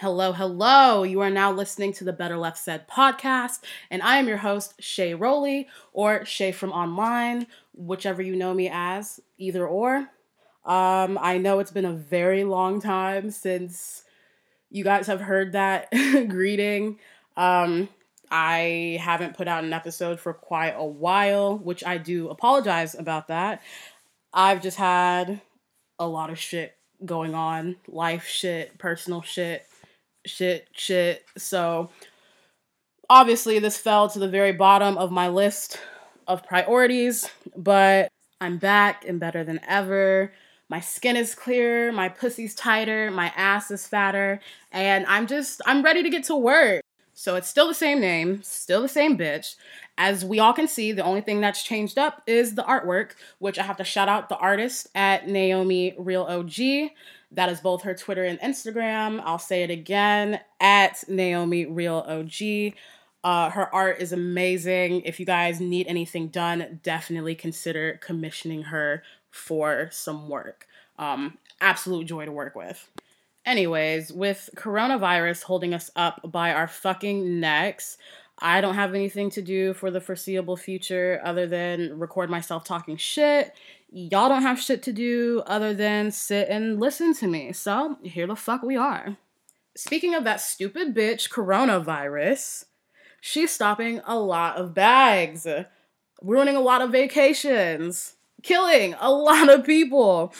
Hello, 0.00 0.32
hello. 0.32 1.02
You 1.02 1.20
are 1.20 1.28
now 1.28 1.52
listening 1.52 1.92
to 1.92 2.04
the 2.04 2.12
Better 2.14 2.38
Left 2.38 2.56
Said 2.56 2.88
podcast, 2.88 3.58
and 3.90 4.02
I 4.02 4.16
am 4.16 4.28
your 4.28 4.38
host, 4.38 4.72
Shay 4.78 5.12
Rowley, 5.12 5.68
or 5.92 6.24
Shay 6.24 6.52
from 6.52 6.72
Online, 6.72 7.46
whichever 7.74 8.22
you 8.22 8.34
know 8.34 8.54
me 8.54 8.70
as, 8.72 9.20
either 9.36 9.68
or. 9.68 10.08
Um, 10.64 11.18
I 11.20 11.36
know 11.36 11.58
it's 11.58 11.70
been 11.70 11.84
a 11.84 11.92
very 11.92 12.44
long 12.44 12.80
time 12.80 13.30
since 13.30 14.04
you 14.70 14.84
guys 14.84 15.06
have 15.06 15.20
heard 15.20 15.52
that 15.52 15.90
greeting. 16.28 16.98
Um, 17.36 17.90
I 18.30 18.98
haven't 19.02 19.36
put 19.36 19.48
out 19.48 19.64
an 19.64 19.74
episode 19.74 20.18
for 20.18 20.32
quite 20.32 20.76
a 20.78 20.86
while, 20.86 21.58
which 21.58 21.84
I 21.84 21.98
do 21.98 22.30
apologize 22.30 22.94
about 22.94 23.28
that. 23.28 23.60
I've 24.32 24.62
just 24.62 24.78
had 24.78 25.42
a 25.98 26.08
lot 26.08 26.30
of 26.30 26.38
shit 26.38 26.74
going 27.04 27.34
on 27.34 27.76
life 27.86 28.26
shit, 28.26 28.78
personal 28.78 29.20
shit 29.20 29.66
shit, 30.30 30.68
shit. 30.72 31.24
So 31.36 31.90
obviously, 33.08 33.58
this 33.58 33.76
fell 33.76 34.08
to 34.10 34.18
the 34.18 34.28
very 34.28 34.52
bottom 34.52 34.96
of 34.96 35.10
my 35.10 35.28
list 35.28 35.78
of 36.26 36.44
priorities, 36.44 37.28
but 37.56 38.08
I'm 38.40 38.58
back 38.58 39.04
and 39.06 39.20
better 39.20 39.44
than 39.44 39.60
ever. 39.66 40.32
My 40.68 40.80
skin 40.80 41.16
is 41.16 41.34
clear, 41.34 41.90
my 41.90 42.08
pussy's 42.08 42.54
tighter, 42.54 43.10
my 43.10 43.32
ass 43.36 43.72
is 43.72 43.86
fatter, 43.86 44.40
and 44.70 45.04
I'm 45.06 45.26
just, 45.26 45.60
I'm 45.66 45.82
ready 45.82 46.02
to 46.04 46.10
get 46.10 46.24
to 46.24 46.36
work. 46.36 46.82
So 47.12 47.34
it's 47.34 47.48
still 47.48 47.66
the 47.66 47.74
same 47.74 48.00
name, 48.00 48.42
still 48.42 48.80
the 48.80 48.88
same 48.88 49.18
bitch. 49.18 49.56
As 50.02 50.24
we 50.24 50.38
all 50.38 50.54
can 50.54 50.66
see, 50.66 50.92
the 50.92 51.04
only 51.04 51.20
thing 51.20 51.42
that's 51.42 51.62
changed 51.62 51.98
up 51.98 52.22
is 52.26 52.54
the 52.54 52.62
artwork, 52.62 53.10
which 53.38 53.58
I 53.58 53.64
have 53.64 53.76
to 53.76 53.84
shout 53.84 54.08
out 54.08 54.30
the 54.30 54.38
artist 54.38 54.88
at 54.94 55.28
Naomi 55.28 55.94
Real 55.98 56.22
OG. 56.22 56.54
That 57.32 57.50
is 57.50 57.60
both 57.60 57.82
her 57.82 57.94
Twitter 57.94 58.24
and 58.24 58.40
Instagram. 58.40 59.20
I'll 59.22 59.38
say 59.38 59.62
it 59.62 59.68
again 59.68 60.40
at 60.58 61.06
Naomi 61.06 61.66
Real 61.66 62.02
OG. 62.08 62.72
Uh, 63.22 63.50
her 63.50 63.74
art 63.74 64.00
is 64.00 64.14
amazing. 64.14 65.02
If 65.02 65.20
you 65.20 65.26
guys 65.26 65.60
need 65.60 65.86
anything 65.86 66.28
done, 66.28 66.80
definitely 66.82 67.34
consider 67.34 68.00
commissioning 68.02 68.62
her 68.62 69.02
for 69.28 69.90
some 69.92 70.30
work. 70.30 70.66
Um, 70.98 71.36
absolute 71.60 72.06
joy 72.06 72.24
to 72.24 72.32
work 72.32 72.56
with. 72.56 72.88
Anyways, 73.44 74.14
with 74.14 74.48
coronavirus 74.56 75.42
holding 75.42 75.74
us 75.74 75.90
up 75.94 76.20
by 76.24 76.54
our 76.54 76.68
fucking 76.68 77.38
necks, 77.38 77.98
I 78.40 78.60
don't 78.60 78.74
have 78.74 78.94
anything 78.94 79.30
to 79.30 79.42
do 79.42 79.74
for 79.74 79.90
the 79.90 80.00
foreseeable 80.00 80.56
future 80.56 81.20
other 81.24 81.46
than 81.46 81.98
record 81.98 82.30
myself 82.30 82.64
talking 82.64 82.96
shit 82.96 83.54
y'all 83.92 84.28
don't 84.28 84.42
have 84.42 84.60
shit 84.60 84.82
to 84.84 84.92
do 84.92 85.42
other 85.46 85.74
than 85.74 86.10
sit 86.10 86.48
and 86.48 86.80
listen 86.80 87.14
to 87.14 87.26
me. 87.26 87.52
So 87.52 87.96
here 88.02 88.26
the 88.26 88.36
fuck 88.36 88.62
we 88.62 88.76
are. 88.76 89.16
Speaking 89.76 90.14
of 90.14 90.24
that 90.24 90.40
stupid 90.40 90.94
bitch, 90.94 91.30
coronavirus, 91.30 92.64
she's 93.20 93.50
stopping 93.50 94.00
a 94.04 94.18
lot 94.18 94.56
of 94.56 94.74
bags, 94.74 95.46
ruining 96.22 96.56
a 96.56 96.60
lot 96.60 96.82
of 96.82 96.92
vacations, 96.92 98.14
killing 98.42 98.94
a 99.00 99.10
lot 99.10 99.48
of 99.48 99.64
people. 99.64 100.34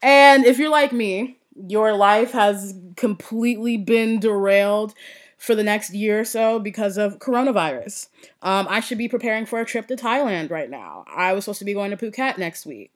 And 0.00 0.44
if 0.44 0.58
you're 0.58 0.70
like 0.70 0.92
me, 0.92 1.38
your 1.54 1.92
life 1.92 2.32
has 2.32 2.74
completely 2.96 3.76
been 3.76 4.20
derailed 4.20 4.94
for 5.42 5.56
the 5.56 5.64
next 5.64 5.92
year 5.92 6.20
or 6.20 6.24
so 6.24 6.60
because 6.60 6.96
of 6.96 7.18
coronavirus. 7.18 8.08
Um, 8.42 8.68
I 8.70 8.78
should 8.78 8.96
be 8.96 9.08
preparing 9.08 9.44
for 9.44 9.60
a 9.60 9.64
trip 9.64 9.88
to 9.88 9.96
Thailand 9.96 10.52
right 10.52 10.70
now. 10.70 11.04
I 11.12 11.32
was 11.32 11.44
supposed 11.44 11.58
to 11.58 11.64
be 11.64 11.74
going 11.74 11.90
to 11.90 11.96
Phuket 11.96 12.38
next 12.38 12.64
week. 12.64 12.92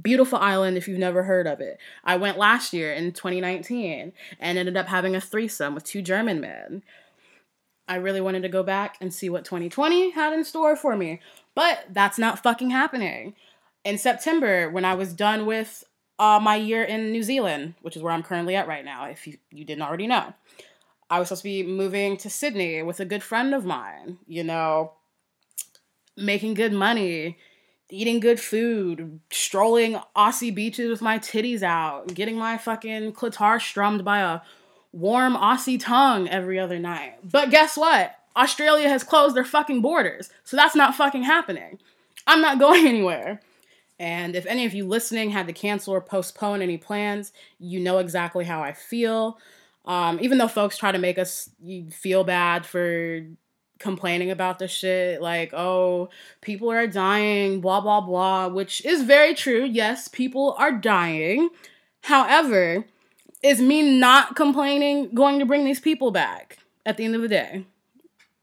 Beautiful 0.00 0.38
island 0.38 0.76
if 0.76 0.86
you've 0.86 0.96
never 0.96 1.24
heard 1.24 1.48
of 1.48 1.60
it. 1.60 1.78
I 2.04 2.16
went 2.16 2.38
last 2.38 2.72
year 2.72 2.92
in 2.92 3.10
2019 3.10 4.12
and 4.38 4.58
ended 4.58 4.76
up 4.76 4.86
having 4.86 5.16
a 5.16 5.20
threesome 5.20 5.74
with 5.74 5.82
two 5.82 6.00
German 6.00 6.40
men. 6.40 6.84
I 7.88 7.96
really 7.96 8.20
wanted 8.20 8.42
to 8.42 8.48
go 8.48 8.62
back 8.62 8.96
and 9.00 9.12
see 9.12 9.28
what 9.28 9.44
2020 9.44 10.10
had 10.10 10.32
in 10.32 10.44
store 10.44 10.76
for 10.76 10.94
me, 10.94 11.20
but 11.56 11.86
that's 11.90 12.18
not 12.18 12.40
fucking 12.40 12.70
happening. 12.70 13.34
In 13.82 13.98
September, 13.98 14.70
when 14.70 14.84
I 14.84 14.94
was 14.94 15.12
done 15.12 15.46
with 15.46 15.82
uh, 16.20 16.38
my 16.40 16.54
year 16.54 16.84
in 16.84 17.10
New 17.10 17.24
Zealand, 17.24 17.74
which 17.82 17.96
is 17.96 18.02
where 18.04 18.12
I'm 18.12 18.22
currently 18.22 18.54
at 18.54 18.68
right 18.68 18.84
now, 18.84 19.06
if 19.06 19.26
you, 19.26 19.38
you 19.50 19.64
didn't 19.64 19.82
already 19.82 20.06
know, 20.06 20.34
I 21.10 21.18
was 21.18 21.28
supposed 21.28 21.42
to 21.42 21.48
be 21.48 21.62
moving 21.62 22.16
to 22.18 22.30
Sydney 22.30 22.82
with 22.82 23.00
a 23.00 23.04
good 23.04 23.22
friend 23.22 23.54
of 23.54 23.64
mine, 23.64 24.18
you 24.26 24.44
know, 24.44 24.92
making 26.16 26.54
good 26.54 26.72
money, 26.72 27.38
eating 27.90 28.20
good 28.20 28.38
food, 28.38 29.20
strolling 29.30 29.98
Aussie 30.14 30.54
beaches 30.54 30.90
with 30.90 31.00
my 31.00 31.18
titties 31.18 31.62
out, 31.62 32.14
getting 32.14 32.36
my 32.36 32.58
fucking 32.58 33.12
clitoris 33.12 33.64
strummed 33.64 34.04
by 34.04 34.18
a 34.18 34.40
warm 34.92 35.34
Aussie 35.34 35.80
tongue 35.80 36.28
every 36.28 36.58
other 36.58 36.78
night. 36.78 37.14
But 37.22 37.50
guess 37.50 37.76
what? 37.76 38.14
Australia 38.36 38.88
has 38.88 39.02
closed 39.02 39.34
their 39.34 39.44
fucking 39.44 39.80
borders. 39.80 40.30
So 40.44 40.56
that's 40.56 40.76
not 40.76 40.94
fucking 40.94 41.24
happening. 41.24 41.78
I'm 42.26 42.40
not 42.40 42.58
going 42.60 42.86
anywhere. 42.86 43.40
And 43.98 44.36
if 44.36 44.46
any 44.46 44.64
of 44.64 44.74
you 44.74 44.86
listening 44.86 45.30
had 45.30 45.48
to 45.48 45.52
cancel 45.52 45.92
or 45.92 46.00
postpone 46.00 46.62
any 46.62 46.76
plans, 46.76 47.32
you 47.58 47.80
know 47.80 47.98
exactly 47.98 48.44
how 48.44 48.62
I 48.62 48.72
feel. 48.72 49.38
Um, 49.88 50.18
even 50.20 50.36
though 50.36 50.48
folks 50.48 50.76
try 50.76 50.92
to 50.92 50.98
make 50.98 51.18
us 51.18 51.48
feel 51.90 52.22
bad 52.22 52.66
for 52.66 53.22
complaining 53.78 54.30
about 54.30 54.58
the 54.58 54.68
shit, 54.68 55.22
like, 55.22 55.54
oh, 55.54 56.10
people 56.42 56.70
are 56.70 56.86
dying, 56.86 57.62
blah, 57.62 57.80
blah, 57.80 58.02
blah, 58.02 58.48
which 58.48 58.84
is 58.84 59.02
very 59.02 59.34
true. 59.34 59.64
Yes, 59.64 60.06
people 60.06 60.54
are 60.58 60.72
dying. 60.72 61.48
However, 62.02 62.84
is 63.42 63.62
me 63.62 63.98
not 63.98 64.36
complaining 64.36 65.14
going 65.14 65.38
to 65.38 65.46
bring 65.46 65.64
these 65.64 65.80
people 65.80 66.10
back 66.10 66.58
at 66.84 66.98
the 66.98 67.06
end 67.06 67.14
of 67.14 67.22
the 67.22 67.28
day? 67.28 67.64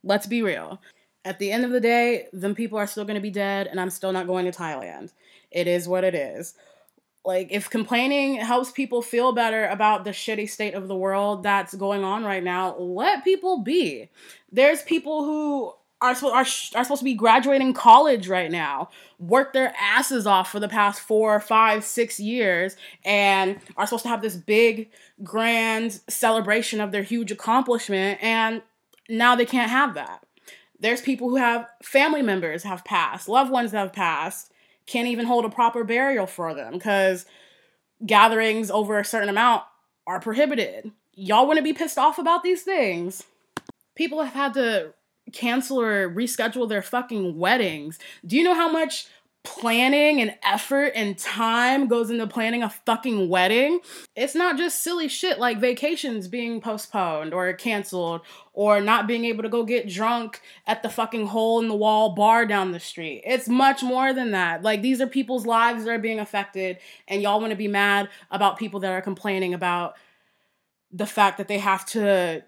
Let's 0.03 0.25
be 0.25 0.41
real. 0.41 0.81
At 1.23 1.37
the 1.37 1.51
end 1.51 1.63
of 1.63 1.71
the 1.71 1.79
day, 1.79 2.27
them 2.33 2.55
people 2.55 2.79
are 2.79 2.87
still 2.87 3.05
going 3.05 3.15
to 3.15 3.21
be 3.21 3.31
dead, 3.31 3.67
and 3.67 3.79
I'm 3.79 3.89
still 3.91 4.11
not 4.11 4.27
going 4.27 4.45
to 4.45 4.51
Thailand. 4.51 5.11
It 5.51 5.67
is 5.67 5.87
what 5.87 6.03
it 6.03 6.15
is 6.15 6.55
like 7.25 7.47
if 7.51 7.69
complaining 7.69 8.35
helps 8.35 8.71
people 8.71 9.01
feel 9.01 9.31
better 9.33 9.65
about 9.67 10.03
the 10.03 10.11
shitty 10.11 10.49
state 10.49 10.73
of 10.73 10.87
the 10.87 10.95
world 10.95 11.43
that's 11.43 11.73
going 11.73 12.03
on 12.03 12.23
right 12.23 12.43
now 12.43 12.77
let 12.77 13.23
people 13.23 13.61
be. 13.63 14.09
There's 14.51 14.83
people 14.83 15.25
who 15.25 15.73
are, 16.01 16.15
are, 16.23 16.41
are 16.41 16.45
supposed 16.45 16.99
to 16.99 17.03
be 17.03 17.13
graduating 17.13 17.73
college 17.73 18.27
right 18.27 18.51
now 18.51 18.89
work 19.17 19.53
their 19.53 19.73
asses 19.79 20.27
off 20.27 20.51
for 20.51 20.59
the 20.59 20.67
past 20.67 20.99
four 20.99 21.39
five 21.39 21.83
six 21.83 22.19
years 22.19 22.75
and 23.03 23.59
are 23.77 23.87
supposed 23.87 24.03
to 24.03 24.09
have 24.09 24.21
this 24.21 24.35
big 24.35 24.89
grand 25.23 26.01
celebration 26.07 26.81
of 26.81 26.91
their 26.91 27.03
huge 27.03 27.31
accomplishment 27.31 28.19
and 28.21 28.61
now 29.09 29.35
they 29.35 29.45
can't 29.45 29.71
have 29.71 29.93
that. 29.93 30.25
There's 30.79 31.01
people 31.01 31.29
who 31.29 31.37
have 31.37 31.67
family 31.81 32.21
members 32.21 32.63
have 32.63 32.83
passed 32.83 33.29
loved 33.29 33.51
ones 33.51 33.71
have 33.71 33.93
passed 33.93 34.51
can't 34.85 35.07
even 35.07 35.25
hold 35.25 35.45
a 35.45 35.49
proper 35.49 35.83
burial 35.83 36.27
for 36.27 36.53
them 36.53 36.73
because 36.73 37.25
gatherings 38.05 38.69
over 38.69 38.99
a 38.99 39.05
certain 39.05 39.29
amount 39.29 39.63
are 40.07 40.19
prohibited. 40.19 40.91
Y'all 41.13 41.47
want 41.47 41.57
to 41.57 41.63
be 41.63 41.73
pissed 41.73 41.97
off 41.97 42.17
about 42.19 42.43
these 42.43 42.63
things? 42.63 43.23
People 43.95 44.21
have 44.21 44.33
had 44.33 44.53
to 44.55 44.93
cancel 45.31 45.81
or 45.81 46.09
reschedule 46.09 46.69
their 46.69 46.81
fucking 46.81 47.37
weddings. 47.37 47.97
Do 48.25 48.37
you 48.37 48.43
know 48.43 48.53
how 48.53 48.71
much 48.71 49.07
planning 49.45 50.19
and 50.19 50.35
effort 50.43 50.91
and 50.95 51.17
time 51.17 51.87
goes 51.87 52.09
into 52.09 52.27
planning 52.27 52.63
a 52.63 52.69
fucking 52.69 53.29
wedding. 53.29 53.79
It's 54.15 54.35
not 54.35 54.57
just 54.57 54.83
silly 54.83 55.07
shit 55.07 55.39
like 55.39 55.59
vacations 55.59 56.27
being 56.27 56.59
postponed 56.59 57.33
or 57.33 57.53
canceled 57.53 58.21
or 58.53 58.81
not 58.81 59.07
being 59.07 59.23
able 59.25 59.43
to 59.43 59.49
go 59.49 59.63
get 59.63 59.87
drunk 59.87 60.41
at 60.67 60.83
the 60.83 60.89
fucking 60.89 61.27
hole 61.27 61.61
in 61.61 61.67
the 61.67 61.75
wall 61.75 62.15
bar 62.15 62.45
down 62.45 62.71
the 62.71 62.79
street. 62.79 63.21
It's 63.25 63.47
much 63.47 63.81
more 63.83 64.11
than 64.11 64.31
that. 64.31 64.63
Like 64.63 64.81
these 64.81 64.99
are 64.99 65.07
people's 65.07 65.45
lives 65.45 65.85
that 65.85 65.91
are 65.91 65.99
being 65.99 66.19
affected 66.19 66.79
and 67.07 67.21
y'all 67.21 67.39
want 67.39 67.51
to 67.51 67.57
be 67.57 67.67
mad 67.67 68.09
about 68.31 68.57
people 68.57 68.81
that 68.81 68.91
are 68.91 69.01
complaining 69.01 69.53
about 69.53 69.95
the 70.91 71.05
fact 71.05 71.37
that 71.37 71.47
they 71.47 71.59
have 71.59 71.85
to 71.85 72.43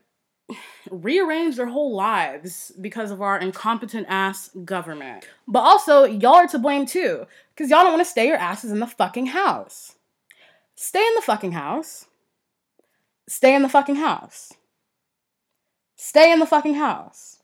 rearrange 0.89 1.57
their 1.57 1.67
whole 1.67 1.95
lives 1.95 2.71
because 2.79 3.11
of 3.11 3.21
our 3.21 3.37
incompetent 3.37 4.07
ass 4.09 4.49
government. 4.63 5.27
But 5.47 5.59
also, 5.59 6.05
y'all 6.05 6.35
are 6.35 6.47
to 6.47 6.59
blame 6.59 6.85
too, 6.85 7.25
because 7.53 7.69
y'all 7.69 7.83
don't 7.83 7.93
want 7.93 8.05
to 8.05 8.09
stay 8.09 8.27
your 8.27 8.37
asses 8.37 8.71
in 8.71 8.79
the 8.79 8.87
fucking 8.87 9.27
house. 9.27 9.95
Stay 10.75 11.05
in 11.05 11.15
the 11.15 11.21
fucking 11.21 11.53
house. 11.53 12.05
Stay 13.27 13.53
in 13.53 13.61
the 13.61 13.69
fucking 13.69 13.95
house. 13.95 14.53
Stay 15.95 16.31
in 16.31 16.39
the 16.39 16.45
fucking 16.45 16.75
house. 16.75 17.39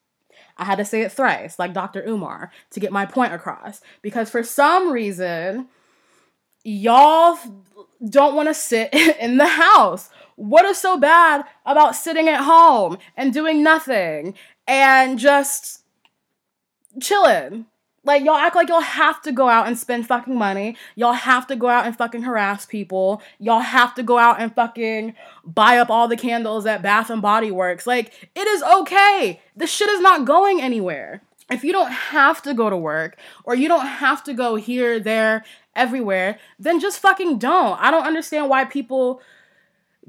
I 0.55 0.65
had 0.65 0.77
to 0.77 0.85
say 0.85 1.01
it 1.01 1.11
thrice, 1.11 1.57
like 1.57 1.73
Dr. 1.73 2.03
Umar, 2.07 2.51
to 2.71 2.79
get 2.79 2.91
my 2.91 3.05
point 3.05 3.33
across. 3.33 3.81
Because 4.01 4.29
for 4.29 4.43
some 4.43 4.91
reason, 4.91 5.67
y'all 6.63 7.37
don't 8.07 8.35
want 8.35 8.49
to 8.49 8.53
sit 8.53 8.93
in 9.19 9.37
the 9.37 9.47
house. 9.47 10.09
What 10.35 10.65
is 10.65 10.77
so 10.77 10.97
bad 10.97 11.45
about 11.65 11.95
sitting 11.95 12.27
at 12.27 12.43
home 12.43 12.97
and 13.15 13.33
doing 13.33 13.63
nothing 13.63 14.35
and 14.67 15.19
just 15.19 15.83
chilling? 17.01 17.65
Like 18.05 18.25
y'all 18.25 18.35
act 18.35 18.55
like 18.55 18.67
y'all 18.67 18.81
have 18.81 19.21
to 19.21 19.31
go 19.31 19.47
out 19.47 19.67
and 19.67 19.77
spend 19.77 20.07
fucking 20.07 20.35
money. 20.35 20.75
Y'all 20.95 21.13
have 21.13 21.47
to 21.47 21.55
go 21.55 21.69
out 21.69 21.85
and 21.85 21.95
fucking 21.95 22.23
harass 22.23 22.65
people. 22.65 23.21
Y'all 23.39 23.61
have 23.61 23.95
to 23.95 24.03
go 24.03 24.17
out 24.17 24.41
and 24.41 24.53
fucking 24.53 25.15
buy 25.45 25.77
up 25.77 25.89
all 25.89 26.09
the 26.09 26.17
candles 26.17 26.65
at 26.65 26.81
Bath 26.81 27.09
and 27.09 27.21
Body 27.21 27.49
Works. 27.49 27.87
Like 27.87 28.29
it 28.35 28.47
is 28.47 28.61
okay. 28.61 29.39
This 29.55 29.71
shit 29.71 29.87
is 29.87 30.01
not 30.01 30.25
going 30.25 30.59
anywhere. 30.59 31.21
If 31.49 31.63
you 31.63 31.71
don't 31.71 31.91
have 31.91 32.41
to 32.43 32.53
go 32.53 32.69
to 32.69 32.77
work 32.77 33.17
or 33.43 33.55
you 33.55 33.67
don't 33.67 33.85
have 33.85 34.23
to 34.25 34.33
go 34.33 34.55
here, 34.55 34.99
there, 34.99 35.43
everywhere, 35.75 36.39
then 36.57 36.79
just 36.79 36.99
fucking 36.99 37.37
don't. 37.37 37.79
I 37.79 37.91
don't 37.91 38.05
understand 38.05 38.49
why 38.49 38.65
people 38.65 39.21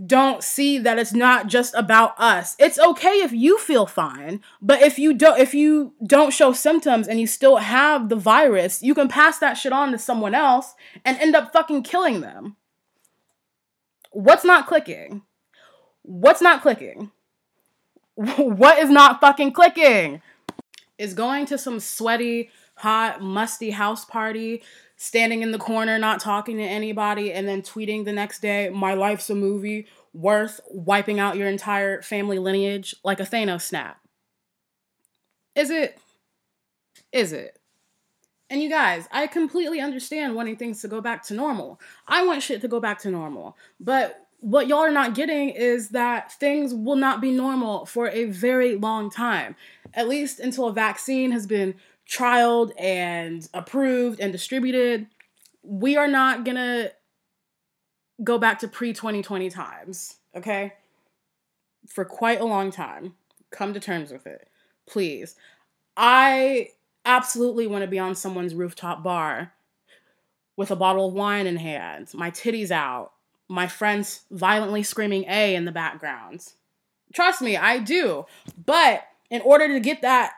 don't 0.06 0.42
see 0.42 0.78
that 0.78 0.98
it's 0.98 1.12
not 1.12 1.46
just 1.46 1.74
about 1.74 2.18
us. 2.18 2.56
It's 2.58 2.78
okay 2.78 3.22
if 3.22 3.32
you 3.32 3.58
feel 3.58 3.86
fine, 3.86 4.40
but 4.60 4.82
if 4.82 4.98
you 4.98 5.14
don't 5.14 5.38
if 5.38 5.54
you 5.54 5.94
don't 6.04 6.32
show 6.32 6.52
symptoms 6.52 7.06
and 7.06 7.20
you 7.20 7.26
still 7.26 7.58
have 7.58 8.08
the 8.08 8.16
virus, 8.16 8.82
you 8.82 8.94
can 8.94 9.08
pass 9.08 9.38
that 9.38 9.54
shit 9.54 9.72
on 9.72 9.92
to 9.92 9.98
someone 9.98 10.34
else 10.34 10.74
and 11.04 11.16
end 11.18 11.36
up 11.36 11.52
fucking 11.52 11.82
killing 11.84 12.20
them. 12.20 12.56
What's 14.10 14.44
not 14.44 14.66
clicking? 14.66 15.22
What's 16.02 16.42
not 16.42 16.62
clicking? 16.62 17.10
What 18.16 18.78
is 18.78 18.90
not 18.90 19.20
fucking 19.20 19.52
clicking? 19.52 20.22
Is 20.98 21.14
going 21.14 21.46
to 21.46 21.58
some 21.58 21.80
sweaty, 21.80 22.50
hot, 22.76 23.20
musty 23.20 23.70
house 23.70 24.04
party 24.04 24.62
standing 24.96 25.42
in 25.42 25.50
the 25.50 25.58
corner, 25.58 25.98
not 25.98 26.20
talking 26.20 26.56
to 26.56 26.62
anybody, 26.62 27.32
and 27.32 27.48
then 27.48 27.62
tweeting 27.62 28.04
the 28.04 28.12
next 28.12 28.40
day, 28.40 28.70
my 28.70 28.94
life's 28.94 29.28
a 29.28 29.34
movie 29.34 29.86
worth 30.12 30.60
wiping 30.70 31.18
out 31.18 31.36
your 31.36 31.48
entire 31.48 32.00
family 32.00 32.38
lineage 32.38 32.94
like 33.04 33.18
a 33.18 33.24
Thanos 33.24 33.62
snap? 33.62 33.98
Is 35.56 35.70
it? 35.70 35.98
Is 37.12 37.32
it? 37.32 37.58
And 38.50 38.62
you 38.62 38.68
guys, 38.68 39.08
I 39.10 39.26
completely 39.26 39.80
understand 39.80 40.34
wanting 40.34 40.56
things 40.56 40.80
to 40.82 40.88
go 40.88 41.00
back 41.00 41.24
to 41.24 41.34
normal. 41.34 41.80
I 42.06 42.24
want 42.24 42.42
shit 42.42 42.60
to 42.60 42.68
go 42.68 42.78
back 42.78 43.00
to 43.00 43.10
normal. 43.10 43.56
But 43.80 44.20
what 44.40 44.68
y'all 44.68 44.80
are 44.80 44.90
not 44.90 45.14
getting 45.14 45.48
is 45.48 45.88
that 45.90 46.32
things 46.32 46.74
will 46.74 46.96
not 46.96 47.20
be 47.20 47.30
normal 47.30 47.86
for 47.86 48.08
a 48.08 48.26
very 48.26 48.76
long 48.76 49.10
time, 49.10 49.56
at 49.94 50.08
least 50.08 50.40
until 50.40 50.66
a 50.66 50.72
vaccine 50.72 51.30
has 51.32 51.46
been 51.46 51.74
trialed 52.08 52.72
and 52.78 53.48
approved 53.54 54.20
and 54.20 54.32
distributed, 54.32 55.06
we 55.62 55.96
are 55.96 56.08
not 56.08 56.44
gonna 56.44 56.90
go 58.22 58.38
back 58.38 58.58
to 58.60 58.68
pre 58.68 58.92
2020 58.92 59.50
times, 59.50 60.16
okay? 60.36 60.74
For 61.88 62.04
quite 62.04 62.40
a 62.40 62.44
long 62.44 62.70
time. 62.70 63.14
Come 63.50 63.72
to 63.74 63.80
terms 63.80 64.10
with 64.10 64.26
it, 64.26 64.48
please. 64.86 65.36
I 65.96 66.70
absolutely 67.04 67.66
want 67.66 67.82
to 67.82 67.88
be 67.88 67.98
on 67.98 68.14
someone's 68.14 68.54
rooftop 68.54 69.02
bar 69.02 69.52
with 70.56 70.70
a 70.70 70.76
bottle 70.76 71.08
of 71.08 71.14
wine 71.14 71.46
in 71.46 71.56
hand, 71.56 72.12
my 72.14 72.30
titties 72.30 72.70
out, 72.70 73.12
my 73.48 73.66
friends 73.66 74.22
violently 74.30 74.82
screaming 74.82 75.24
A 75.28 75.54
in 75.54 75.64
the 75.64 75.72
background. 75.72 76.52
Trust 77.12 77.42
me, 77.42 77.56
I 77.56 77.78
do. 77.78 78.26
But 78.64 79.04
in 79.30 79.40
order 79.42 79.68
to 79.68 79.80
get 79.80 80.02
that 80.02 80.32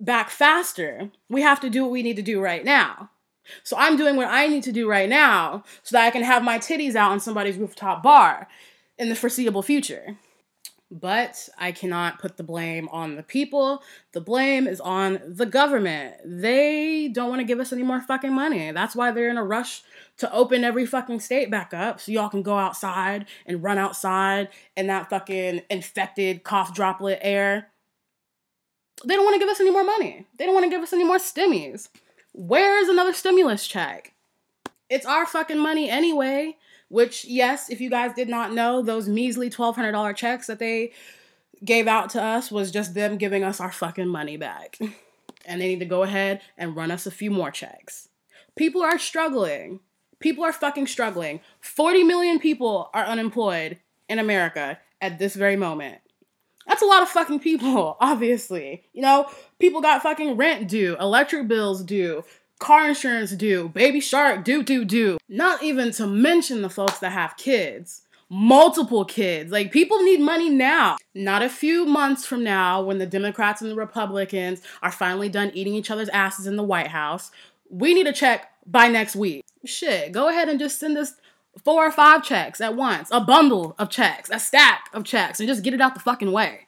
back 0.00 0.30
faster, 0.30 1.10
we 1.28 1.42
have 1.42 1.60
to 1.60 1.70
do 1.70 1.82
what 1.82 1.92
we 1.92 2.02
need 2.02 2.16
to 2.16 2.22
do 2.22 2.40
right 2.40 2.64
now. 2.64 3.10
So 3.62 3.76
I'm 3.76 3.96
doing 3.96 4.16
what 4.16 4.28
I 4.28 4.46
need 4.46 4.62
to 4.64 4.72
do 4.72 4.88
right 4.88 5.08
now 5.08 5.64
so 5.82 5.96
that 5.96 6.06
I 6.06 6.10
can 6.10 6.22
have 6.22 6.42
my 6.42 6.58
titties 6.58 6.94
out 6.94 7.12
on 7.12 7.20
somebody's 7.20 7.56
rooftop 7.56 8.02
bar 8.02 8.48
in 8.98 9.08
the 9.08 9.16
foreseeable 9.16 9.62
future. 9.62 10.16
But 10.90 11.48
I 11.56 11.72
cannot 11.72 12.18
put 12.18 12.36
the 12.36 12.42
blame 12.42 12.86
on 12.90 13.16
the 13.16 13.22
people. 13.22 13.82
The 14.12 14.20
blame 14.20 14.66
is 14.66 14.78
on 14.78 15.20
the 15.26 15.46
government. 15.46 16.16
They 16.22 17.08
don't 17.08 17.30
want 17.30 17.40
to 17.40 17.46
give 17.46 17.60
us 17.60 17.72
any 17.72 17.82
more 17.82 18.02
fucking 18.02 18.32
money. 18.32 18.70
That's 18.72 18.94
why 18.94 19.10
they're 19.10 19.30
in 19.30 19.38
a 19.38 19.44
rush 19.44 19.82
to 20.18 20.30
open 20.30 20.64
every 20.64 20.84
fucking 20.84 21.20
state 21.20 21.50
back 21.50 21.72
up 21.72 21.98
so 21.98 22.12
y'all 22.12 22.28
can 22.28 22.42
go 22.42 22.58
outside 22.58 23.24
and 23.46 23.62
run 23.62 23.78
outside 23.78 24.48
in 24.76 24.86
that 24.88 25.08
fucking 25.08 25.62
infected 25.70 26.44
cough 26.44 26.74
droplet 26.74 27.20
air 27.22 27.71
they 29.04 29.14
don't 29.14 29.24
want 29.24 29.34
to 29.34 29.40
give 29.40 29.48
us 29.48 29.60
any 29.60 29.70
more 29.70 29.84
money. 29.84 30.26
They 30.38 30.46
don't 30.46 30.54
want 30.54 30.64
to 30.64 30.70
give 30.70 30.82
us 30.82 30.92
any 30.92 31.04
more 31.04 31.18
stimmies. 31.18 31.88
Where 32.32 32.80
is 32.80 32.88
another 32.88 33.12
stimulus 33.12 33.66
check? 33.66 34.14
It's 34.88 35.06
our 35.06 35.26
fucking 35.26 35.58
money 35.58 35.88
anyway. 35.88 36.56
Which, 36.88 37.24
yes, 37.24 37.70
if 37.70 37.80
you 37.80 37.88
guys 37.88 38.12
did 38.12 38.28
not 38.28 38.52
know, 38.52 38.82
those 38.82 39.08
measly 39.08 39.48
$1,200 39.48 40.14
checks 40.14 40.46
that 40.46 40.58
they 40.58 40.92
gave 41.64 41.86
out 41.86 42.10
to 42.10 42.22
us 42.22 42.50
was 42.50 42.70
just 42.70 42.92
them 42.92 43.16
giving 43.16 43.42
us 43.42 43.60
our 43.60 43.72
fucking 43.72 44.08
money 44.08 44.36
back. 44.36 44.78
And 45.44 45.60
they 45.60 45.66
need 45.66 45.80
to 45.80 45.86
go 45.86 46.04
ahead 46.04 46.40
and 46.56 46.76
run 46.76 46.92
us 46.92 47.04
a 47.04 47.10
few 47.10 47.28
more 47.28 47.50
checks. 47.50 48.08
People 48.54 48.80
are 48.80 48.96
struggling. 48.96 49.80
People 50.20 50.44
are 50.44 50.52
fucking 50.52 50.86
struggling. 50.86 51.40
40 51.60 52.04
million 52.04 52.38
people 52.38 52.90
are 52.94 53.04
unemployed 53.04 53.80
in 54.08 54.20
America 54.20 54.78
at 55.00 55.18
this 55.18 55.34
very 55.34 55.56
moment. 55.56 56.01
That's 56.66 56.82
a 56.82 56.86
lot 56.86 57.02
of 57.02 57.08
fucking 57.08 57.40
people, 57.40 57.96
obviously. 58.00 58.84
You 58.92 59.02
know, 59.02 59.28
people 59.58 59.80
got 59.80 60.02
fucking 60.02 60.36
rent 60.36 60.68
due, 60.68 60.96
electric 60.98 61.48
bills 61.48 61.82
due, 61.82 62.24
car 62.58 62.88
insurance 62.88 63.32
due, 63.32 63.68
baby 63.68 64.00
shark 64.00 64.44
due, 64.44 64.62
due, 64.62 64.84
due. 64.84 65.18
Not 65.28 65.62
even 65.62 65.90
to 65.92 66.06
mention 66.06 66.62
the 66.62 66.70
folks 66.70 66.98
that 67.00 67.12
have 67.12 67.36
kids. 67.36 68.02
Multiple 68.30 69.04
kids. 69.04 69.52
Like, 69.52 69.72
people 69.72 70.02
need 70.02 70.20
money 70.20 70.48
now. 70.48 70.96
Not 71.14 71.42
a 71.42 71.50
few 71.50 71.84
months 71.84 72.24
from 72.24 72.42
now, 72.42 72.82
when 72.82 72.96
the 72.96 73.06
Democrats 73.06 73.60
and 73.60 73.70
the 73.70 73.74
Republicans 73.74 74.62
are 74.82 74.90
finally 74.90 75.28
done 75.28 75.50
eating 75.52 75.74
each 75.74 75.90
other's 75.90 76.08
asses 76.08 76.46
in 76.46 76.56
the 76.56 76.62
White 76.62 76.88
House. 76.88 77.30
We 77.68 77.92
need 77.92 78.06
a 78.06 78.12
check 78.12 78.50
by 78.66 78.88
next 78.88 79.16
week. 79.16 79.44
Shit, 79.66 80.12
go 80.12 80.28
ahead 80.28 80.48
and 80.48 80.58
just 80.58 80.80
send 80.80 80.96
us 80.96 81.14
four 81.64 81.86
or 81.86 81.92
five 81.92 82.24
checks 82.24 82.60
at 82.60 82.76
once, 82.76 83.08
a 83.10 83.20
bundle 83.20 83.74
of 83.78 83.90
checks, 83.90 84.30
a 84.30 84.38
stack 84.38 84.88
of 84.92 85.04
checks, 85.04 85.40
and 85.40 85.48
just 85.48 85.62
get 85.62 85.74
it 85.74 85.80
out 85.80 85.94
the 85.94 86.00
fucking 86.00 86.32
way. 86.32 86.60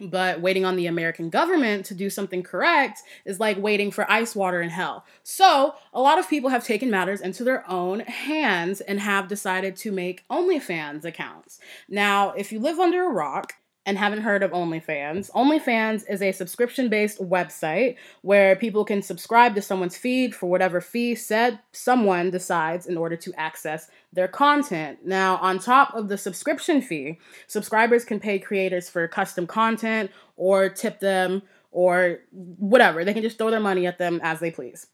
But 0.00 0.40
waiting 0.40 0.64
on 0.64 0.76
the 0.76 0.86
American 0.86 1.30
government 1.30 1.86
to 1.86 1.94
do 1.94 2.10
something 2.10 2.42
correct 2.42 3.00
is 3.24 3.40
like 3.40 3.56
waiting 3.56 3.90
for 3.90 4.10
ice 4.10 4.36
water 4.36 4.60
in 4.60 4.68
hell. 4.68 5.04
So, 5.22 5.74
a 5.94 6.00
lot 6.00 6.18
of 6.18 6.28
people 6.28 6.50
have 6.50 6.64
taken 6.64 6.90
matters 6.90 7.20
into 7.20 7.44
their 7.44 7.68
own 7.70 8.00
hands 8.00 8.82
and 8.82 9.00
have 9.00 9.28
decided 9.28 9.76
to 9.76 9.92
make 9.92 10.26
OnlyFans 10.28 11.04
accounts. 11.04 11.60
Now, 11.88 12.32
if 12.32 12.52
you 12.52 12.60
live 12.60 12.78
under 12.78 13.06
a 13.06 13.12
rock, 13.12 13.54
and 13.86 13.96
haven't 13.96 14.22
heard 14.22 14.42
of 14.42 14.50
OnlyFans, 14.50 15.30
OnlyFans 15.30 16.04
is 16.10 16.20
a 16.20 16.32
subscription 16.32 16.88
based 16.88 17.18
website 17.20 17.96
where 18.22 18.56
people 18.56 18.84
can 18.84 19.00
subscribe 19.00 19.54
to 19.54 19.62
someone's 19.62 19.96
feed 19.96 20.34
for 20.34 20.50
whatever 20.50 20.80
fee 20.80 21.14
said 21.14 21.60
someone 21.70 22.30
decides 22.30 22.86
in 22.86 22.98
order 22.98 23.16
to 23.16 23.32
access 23.40 23.88
their 24.12 24.26
content. 24.26 24.98
Now, 25.06 25.36
on 25.36 25.60
top 25.60 25.94
of 25.94 26.08
the 26.08 26.18
subscription 26.18 26.82
fee, 26.82 27.20
subscribers 27.46 28.04
can 28.04 28.18
pay 28.18 28.40
creators 28.40 28.90
for 28.90 29.06
custom 29.06 29.46
content 29.46 30.10
or 30.36 30.68
tip 30.68 30.98
them 30.98 31.42
or 31.70 32.18
whatever. 32.32 33.04
They 33.04 33.14
can 33.14 33.22
just 33.22 33.38
throw 33.38 33.50
their 33.50 33.60
money 33.60 33.86
at 33.86 33.98
them 33.98 34.20
as 34.22 34.40
they 34.40 34.50
please. 34.50 34.88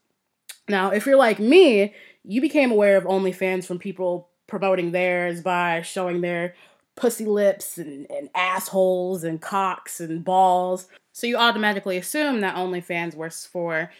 Now, 0.69 0.91
if 0.91 1.05
you're 1.05 1.17
like 1.17 1.39
me, 1.39 1.95
you 2.23 2.41
became 2.41 2.71
aware 2.71 2.95
of 2.95 3.05
OnlyFans 3.05 3.65
from 3.65 3.79
people 3.79 4.29
promoting 4.45 4.91
theirs 4.91 5.41
by 5.41 5.81
showing 5.81 6.21
their 6.21 6.53
pussy 6.95 7.25
lips 7.25 7.77
and, 7.77 8.09
and 8.09 8.29
assholes 8.35 9.23
and 9.23 9.41
cocks 9.41 9.99
and 9.99 10.23
balls. 10.23 10.87
So 11.11 11.27
you 11.27 11.37
automatically 11.37 11.97
assume 11.97 12.41
that 12.41 12.55
OnlyFans 12.55 13.15
works 13.15 13.45
for 13.45 13.91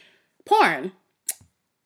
porn. 0.46 0.92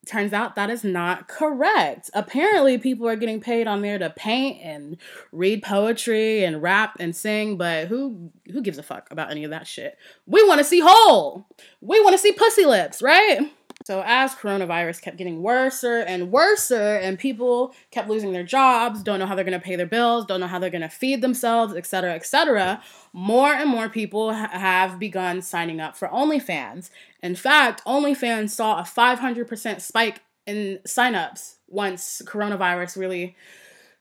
Turns 0.06 0.32
out 0.32 0.56
that 0.56 0.70
is 0.70 0.86
not 0.86 1.28
correct. 1.28 2.10
Apparently, 2.14 2.78
people 2.78 3.10
are 3.10 3.18
getting 3.18 3.42
paid 3.42 3.68
on 3.68 3.82
there 3.82 4.00
to 4.00 4.10
paint 4.10 4.62
and 4.64 4.96
read 5.34 5.62
poetry 5.64 6.46
and 6.46 6.62
rap 6.62 6.96
and 7.02 7.14
sing, 7.14 7.58
but 7.58 7.88
who 7.88 8.32
who 8.50 8.62
gives 8.62 8.78
a 8.78 8.84
fuck 8.84 9.12
about 9.12 9.32
any 9.32 9.44
of 9.44 9.52
that 9.52 9.68
shit? 9.68 9.98
We 10.26 10.48
want 10.48 10.60
to 10.60 10.64
see 10.64 10.82
hole. 10.82 11.46
We 11.82 12.00
want 12.00 12.14
to 12.14 12.18
see 12.18 12.32
pussy 12.32 12.66
lips, 12.66 13.02
right? 13.02 13.52
So 13.88 14.04
as 14.06 14.36
coronavirus 14.36 15.02
kept 15.02 15.16
getting 15.16 15.42
worse 15.42 15.82
and 15.82 16.30
worse, 16.30 16.72
and 16.72 17.18
people 17.18 17.74
kept 17.90 18.10
losing 18.10 18.34
their 18.34 18.44
jobs, 18.44 19.02
don't 19.02 19.18
know 19.18 19.26
how 19.26 19.34
they're 19.34 19.46
going 19.46 19.58
to 19.58 19.66
pay 19.66 19.78
their 19.78 19.86
bills, 19.86 20.26
don't 20.26 20.42
know 20.42 20.48
how 20.48 20.60
they're 20.60 20.70
going 20.70 20.82
to 20.82 20.90
feed 20.90 21.22
themselves, 21.22 21.74
etc., 21.74 22.14
etc., 22.14 22.84
more 23.14 23.54
and 23.54 23.70
more 23.70 23.88
people 23.88 24.34
ha- 24.34 24.50
have 24.52 25.00
begun 25.00 25.42
signing 25.42 25.80
up 25.80 25.96
for 25.96 26.10
OnlyFans. 26.10 26.90
In 27.24 27.34
fact, 27.34 27.82
OnlyFans 27.86 28.50
saw 28.50 28.82
a 28.82 28.84
500% 28.84 29.80
spike 29.80 30.20
in 30.46 30.80
signups 30.86 31.56
once 31.70 32.22
coronavirus 32.26 32.98
really 32.98 33.38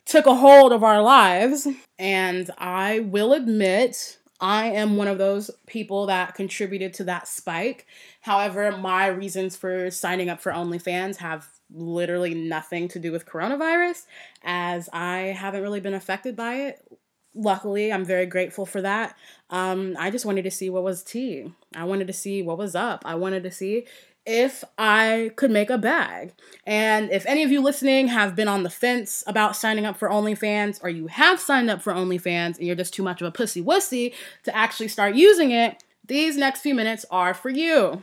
took 0.04 0.26
a 0.26 0.34
hold 0.34 0.72
of 0.72 0.82
our 0.82 1.00
lives. 1.00 1.68
And 1.96 2.50
I 2.58 2.98
will 2.98 3.32
admit, 3.32 4.18
I 4.40 4.66
am 4.66 4.96
one 4.96 5.08
of 5.08 5.18
those 5.18 5.50
people 5.66 6.06
that 6.06 6.34
contributed 6.34 6.94
to 6.94 7.04
that 7.04 7.26
spike. 7.26 7.86
However, 8.20 8.70
my 8.76 9.06
reasons 9.06 9.56
for 9.56 9.90
signing 9.90 10.28
up 10.28 10.40
for 10.40 10.52
OnlyFans 10.52 11.16
have 11.16 11.48
literally 11.72 12.34
nothing 12.34 12.88
to 12.88 12.98
do 12.98 13.12
with 13.12 13.26
coronavirus, 13.26 14.02
as 14.42 14.88
I 14.92 15.34
haven't 15.36 15.62
really 15.62 15.80
been 15.80 15.94
affected 15.94 16.36
by 16.36 16.54
it. 16.56 16.86
Luckily, 17.34 17.92
I'm 17.92 18.04
very 18.04 18.26
grateful 18.26 18.64
for 18.64 18.80
that. 18.82 19.16
Um, 19.50 19.94
I 19.98 20.10
just 20.10 20.24
wanted 20.24 20.42
to 20.44 20.50
see 20.50 20.70
what 20.70 20.82
was 20.82 21.02
tea. 21.02 21.52
I 21.74 21.84
wanted 21.84 22.06
to 22.06 22.12
see 22.12 22.42
what 22.42 22.58
was 22.58 22.74
up. 22.74 23.02
I 23.04 23.14
wanted 23.14 23.42
to 23.42 23.50
see 23.50 23.86
if 24.26 24.64
I 24.76 25.30
could 25.36 25.52
make 25.52 25.70
a 25.70 25.78
bag. 25.78 26.32
And 26.66 27.10
if 27.12 27.24
any 27.26 27.44
of 27.44 27.52
you 27.52 27.62
listening 27.62 28.08
have 28.08 28.34
been 28.34 28.48
on 28.48 28.64
the 28.64 28.70
fence 28.70 29.22
about 29.26 29.54
signing 29.54 29.86
up 29.86 29.96
for 29.96 30.08
OnlyFans, 30.08 30.82
or 30.82 30.90
you 30.90 31.06
have 31.06 31.40
signed 31.40 31.70
up 31.70 31.80
for 31.80 31.92
OnlyFans 31.92 32.58
and 32.58 32.66
you're 32.66 32.76
just 32.76 32.92
too 32.92 33.04
much 33.04 33.22
of 33.22 33.28
a 33.28 33.30
pussy 33.30 33.62
wussy 33.62 34.12
to 34.42 34.54
actually 34.54 34.88
start 34.88 35.14
using 35.14 35.52
it, 35.52 35.84
these 36.04 36.36
next 36.36 36.60
few 36.60 36.74
minutes 36.74 37.04
are 37.10 37.34
for 37.34 37.50
you. 37.50 38.02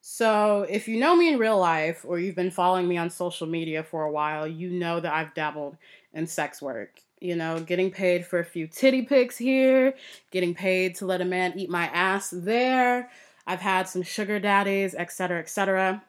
So, 0.00 0.66
if 0.68 0.86
you 0.86 0.98
know 0.98 1.16
me 1.16 1.32
in 1.32 1.38
real 1.38 1.58
life 1.58 2.04
or 2.06 2.18
you've 2.18 2.36
been 2.36 2.50
following 2.50 2.86
me 2.86 2.98
on 2.98 3.08
social 3.08 3.46
media 3.46 3.82
for 3.82 4.02
a 4.02 4.12
while, 4.12 4.46
you 4.46 4.68
know 4.68 5.00
that 5.00 5.14
I've 5.14 5.32
dabbled 5.34 5.78
in 6.12 6.26
sex 6.26 6.60
work. 6.60 7.00
You 7.20 7.36
know, 7.36 7.58
getting 7.58 7.90
paid 7.90 8.26
for 8.26 8.38
a 8.38 8.44
few 8.44 8.66
titty 8.66 9.02
pics 9.02 9.38
here, 9.38 9.94
getting 10.30 10.54
paid 10.54 10.96
to 10.96 11.06
let 11.06 11.22
a 11.22 11.24
man 11.24 11.54
eat 11.56 11.70
my 11.70 11.86
ass 11.86 12.28
there. 12.36 13.08
I've 13.46 13.60
had 13.60 13.88
some 13.88 14.02
sugar 14.02 14.38
daddies, 14.40 14.94
et 14.94 15.12
cetera, 15.12 15.38
et 15.38 15.48
cetera. 15.48 16.02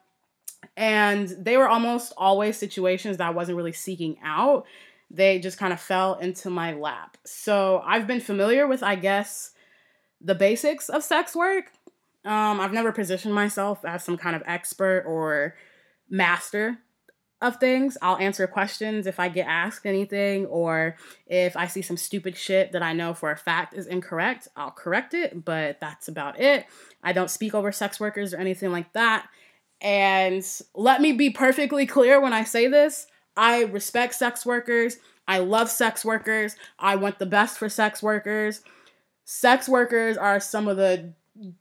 And 0.78 1.30
they 1.30 1.58
were 1.58 1.68
almost 1.68 2.14
always 2.18 2.58
situations 2.58 3.18
that 3.18 3.28
I 3.28 3.32
wasn't 3.32 3.58
really 3.58 3.74
seeking 3.74 4.18
out. 4.24 4.66
They 5.12 5.40
just 5.40 5.58
kind 5.58 5.74
of 5.74 5.80
fell 5.80 6.16
into 6.16 6.50
my 6.50 6.74
lap. 6.74 7.18
So 7.26 7.82
I've 7.86 8.08
been 8.08 8.22
familiar 8.22 8.68
with, 8.68 8.82
I 8.82 8.96
guess, 8.96 9.52
the 10.22 10.36
basics 10.36 10.90
of 10.90 11.04
sex 11.04 11.36
work, 11.36 11.72
um, 12.26 12.60
I've 12.60 12.74
never 12.74 12.92
positioned 12.92 13.36
myself 13.36 13.86
as 13.86 14.04
some 14.04 14.18
kind 14.18 14.36
of 14.36 14.42
expert 14.48 15.04
or 15.06 15.56
master 16.10 16.80
of 17.42 17.58
things. 17.58 17.98
I'll 18.02 18.18
answer 18.18 18.48
questions 18.48 19.08
if 19.08 19.20
I 19.20 19.30
get 19.30 19.48
asked 19.48 19.86
anything, 19.86 20.46
or 20.48 20.96
if 21.28 21.56
I 21.58 21.68
see 21.68 21.82
some 21.82 21.98
stupid 21.98 22.38
shit 22.38 22.72
that 22.72 22.82
I 22.82 22.94
know 22.94 23.14
for 23.14 23.32
a 23.32 23.38
fact 23.38 23.74
is 23.74 23.88
incorrect, 23.88 24.48
I'll 24.56 24.72
correct 24.72 25.14
it, 25.14 25.44
but 25.46 25.80
that's 25.80 26.08
about 26.08 26.40
it. 26.40 26.66
I 27.04 27.14
don't 27.14 27.30
speak 27.30 27.54
over 27.54 27.72
sex 27.72 28.00
workers 28.00 28.34
or 28.34 28.38
anything 28.38 28.72
like 28.72 28.94
that. 28.94 29.28
And 29.82 30.46
let 30.74 31.02
me 31.02 31.12
be 31.12 31.30
perfectly 31.30 31.86
clear 31.86 32.20
when 32.22 32.34
I 32.34 32.44
say 32.44 32.68
this 32.68 33.08
I 33.38 33.64
respect 33.64 34.16
sex 34.16 34.46
workers. 34.46 34.98
I 35.28 35.40
love 35.40 35.70
sex 35.70 36.06
workers. 36.06 36.56
I 36.80 36.96
want 36.96 37.20
the 37.20 37.26
best 37.26 37.58
for 37.58 37.68
sex 37.68 38.02
workers. 38.02 38.62
Sex 39.26 39.68
workers 39.68 40.18
are 40.18 40.40
some 40.40 40.68
of 40.68 40.78
the 40.78 41.14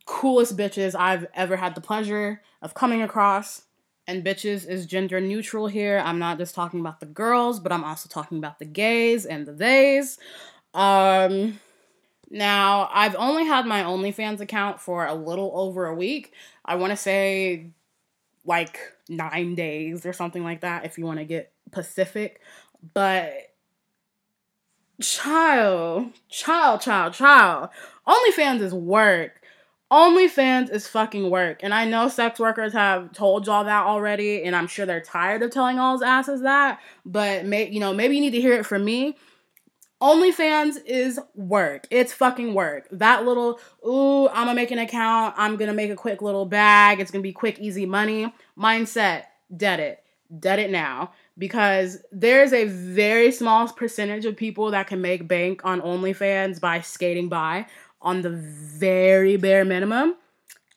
coolest 0.05 0.55
bitches 0.55 0.95
I've 0.95 1.27
ever 1.33 1.57
had 1.57 1.75
the 1.75 1.81
pleasure 1.81 2.41
of 2.61 2.73
coming 2.73 3.01
across. 3.01 3.64
And 4.07 4.23
bitches 4.23 4.67
is 4.67 4.85
gender 4.85 5.19
neutral 5.19 5.67
here. 5.67 6.01
I'm 6.03 6.19
not 6.19 6.37
just 6.37 6.53
talking 6.53 6.79
about 6.79 6.99
the 6.99 7.07
girls, 7.07 7.59
but 7.59 7.71
I'm 7.71 7.83
also 7.83 8.07
talking 8.07 8.37
about 8.37 8.59
the 8.59 8.65
gays 8.65 9.25
and 9.25 9.47
the 9.47 9.53
theys. 9.53 10.19
Um, 10.75 11.59
now, 12.29 12.89
I've 12.93 13.15
only 13.15 13.45
had 13.45 13.65
my 13.65 13.81
OnlyFans 13.83 14.41
account 14.41 14.79
for 14.79 15.05
a 15.05 15.15
little 15.15 15.51
over 15.55 15.87
a 15.87 15.95
week. 15.95 16.33
I 16.63 16.75
want 16.75 16.91
to 16.91 16.97
say 16.97 17.71
like 18.45 18.77
nine 19.09 19.55
days 19.55 20.05
or 20.05 20.13
something 20.13 20.43
like 20.43 20.61
that 20.61 20.85
if 20.85 20.97
you 20.97 21.05
want 21.05 21.19
to 21.19 21.25
get 21.25 21.51
Pacific. 21.71 22.41
But 22.93 23.33
child, 25.01 26.11
child, 26.29 26.81
child, 26.81 27.13
child. 27.13 27.69
OnlyFans 28.07 28.61
is 28.61 28.73
work. 28.73 29.41
OnlyFans 29.95 30.69
is 30.69 30.89
fucking 30.89 31.29
work. 31.29 31.61
And 31.63 31.73
I 31.73 31.85
know 31.85 32.09
sex 32.09 32.37
workers 32.37 32.73
have 32.73 33.13
told 33.13 33.47
y'all 33.47 33.63
that 33.63 33.85
already, 33.85 34.43
and 34.43 34.53
I'm 34.53 34.67
sure 34.67 34.85
they're 34.85 34.99
tired 34.99 35.41
of 35.41 35.51
telling 35.51 35.79
all 35.79 35.93
his 35.93 36.01
asses 36.01 36.41
that. 36.41 36.81
But 37.05 37.45
may, 37.45 37.69
you 37.69 37.79
know, 37.79 37.93
maybe 37.93 38.15
you 38.15 38.21
need 38.21 38.31
to 38.31 38.41
hear 38.41 38.55
it 38.55 38.65
from 38.65 38.83
me. 38.83 39.15
OnlyFans 40.01 40.83
is 40.85 41.17
work. 41.33 41.87
It's 41.91 42.11
fucking 42.11 42.53
work. 42.53 42.89
That 42.91 43.23
little, 43.23 43.57
ooh, 43.87 44.27
I'm 44.27 44.47
gonna 44.47 44.55
make 44.55 44.71
an 44.71 44.79
account. 44.79 45.33
I'm 45.37 45.55
gonna 45.55 45.73
make 45.73 45.91
a 45.91 45.95
quick 45.95 46.21
little 46.21 46.45
bag. 46.45 46.99
It's 46.99 47.09
gonna 47.09 47.21
be 47.21 47.31
quick, 47.31 47.59
easy 47.59 47.85
money. 47.85 48.33
Mindset, 48.59 49.23
dead 49.55 49.79
it. 49.79 50.03
Dead 50.37 50.59
it 50.59 50.71
now. 50.71 51.13
Because 51.37 51.99
there's 52.11 52.51
a 52.51 52.65
very 52.65 53.31
small 53.31 53.69
percentage 53.69 54.25
of 54.25 54.35
people 54.35 54.71
that 54.71 54.87
can 54.87 54.99
make 54.99 55.25
bank 55.25 55.61
on 55.63 55.79
OnlyFans 55.79 56.59
by 56.59 56.81
skating 56.81 57.29
by 57.29 57.67
on 58.05 58.21
the 58.21 58.29
very 58.29 59.35
bare 59.35 59.65
minimum, 59.65 60.15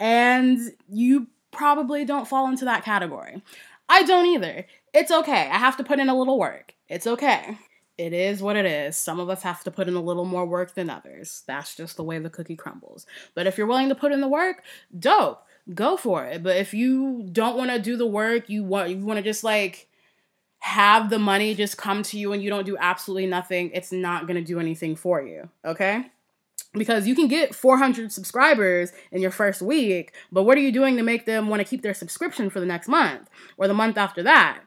and 0.01 0.59
you 0.89 1.29
probably 1.53 2.05
don't 2.05 2.27
fall 2.27 2.49
into 2.49 2.65
that 2.65 2.85
category. 2.85 3.43
I 3.89 4.03
don't 4.03 4.27
either. 4.27 4.67
It's 4.93 5.11
okay. 5.11 5.49
I 5.51 5.59
have 5.59 5.77
to 5.77 5.85
put 5.85 6.01
in 6.01 6.09
a 6.09 6.19
little 6.19 6.39
work. 6.39 6.75
It's 6.89 7.07
okay. 7.07 7.59
It 7.97 8.13
is 8.13 8.43
what 8.43 8.57
it 8.57 8.65
is. 8.65 8.97
Some 8.97 9.21
of 9.21 9.29
us 9.29 9.43
have 9.43 9.63
to 9.65 9.71
put 9.71 9.89
in 9.89 9.95
a 9.95 10.01
little 10.01 10.25
more 10.25 10.47
work 10.47 10.75
than 10.75 10.89
others. 10.89 11.43
That's 11.47 11.77
just 11.77 11.97
the 11.97 12.05
way 12.05 12.19
the 12.19 12.31
cookie 12.31 12.57
crumbles. 12.57 13.07
But 13.35 13.47
if 13.47 13.59
you're 13.59 13.67
willing 13.67 13.89
to 13.89 13.95
put 13.95 14.13
in 14.13 14.21
the 14.21 14.29
work, 14.29 14.63
dope. 14.99 15.45
Go 15.75 15.97
for 15.97 16.25
it. 16.25 16.43
But 16.43 16.57
if 16.57 16.73
you 16.73 17.29
don't 17.31 17.57
want 17.57 17.71
to 17.71 17.79
do 17.79 17.97
the 17.97 18.07
work, 18.07 18.49
you 18.49 18.65
want 18.65 18.89
you 18.89 19.05
want 19.05 19.19
to 19.19 19.23
just 19.23 19.45
like 19.45 19.89
have 20.61 21.11
the 21.11 21.19
money 21.19 21.55
just 21.55 21.77
come 21.77 22.03
to 22.03 22.19
you 22.19 22.33
and 22.33 22.43
you 22.43 22.51
don't 22.51 22.67
do 22.67 22.77
absolutely 22.79 23.27
nothing, 23.27 23.71
it's 23.73 23.93
not 23.93 24.27
going 24.27 24.37
to 24.37 24.45
do 24.45 24.59
anything 24.59 24.97
for 24.97 25.23
you, 25.23 25.49
okay? 25.65 26.07
Because 26.73 27.07
you 27.07 27.15
can 27.15 27.29
get 27.29 27.55
400 27.55 28.13
subscribers 28.13 28.93
in 29.11 29.23
your 29.23 29.31
first 29.31 29.63
week, 29.63 30.13
but 30.31 30.43
what 30.45 30.59
are 30.59 30.61
you 30.63 30.73
doing 30.73 30.97
to 30.97 31.03
make 31.03 31.27
them 31.27 31.49
want 31.49 31.61
to 31.61 31.69
keep 31.69 31.83
their 31.83 31.95
subscription 31.95 32.51
for 32.51 32.61
the 32.61 32.67
next 32.67 32.89
month 32.89 33.29
or 33.57 33.67
the 33.67 33.75
month 33.75 33.97
after 33.97 34.23
that? 34.23 34.61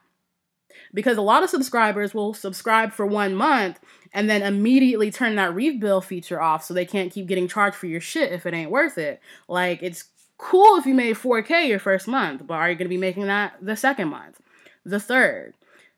Because 0.94 1.18
a 1.18 1.22
lot 1.22 1.44
of 1.44 1.50
subscribers 1.50 2.14
will 2.14 2.34
subscribe 2.34 2.92
for 2.92 3.06
one 3.06 3.36
month 3.36 3.80
and 4.14 4.30
then 4.30 4.42
immediately 4.42 5.12
turn 5.12 5.36
that 5.36 5.54
rebill 5.54 6.04
feature 6.04 6.42
off 6.42 6.64
so 6.64 6.74
they 6.74 6.86
can't 6.86 7.14
keep 7.14 7.28
getting 7.28 7.48
charged 7.48 7.76
for 7.76 7.88
your 7.88 8.02
shit 8.02 8.32
if 8.32 8.46
it 8.46 8.54
ain't 8.54 8.72
worth 8.72 8.98
it. 8.98 9.22
Like, 9.48 9.82
it's 9.82 10.06
cool 10.38 10.78
if 10.78 10.86
you 10.86 10.94
made 10.94 11.16
4K 11.16 11.68
your 11.68 11.80
first 11.80 12.08
month, 12.08 12.46
but 12.46 12.56
are 12.56 12.70
you 12.70 12.76
going 12.76 12.86
to 12.86 12.90
be 12.90 12.98
making 12.98 13.28
that 13.28 13.54
the 13.62 13.76
second 13.76 14.10
month, 14.10 14.42
the 14.84 15.00
third? 15.00 15.54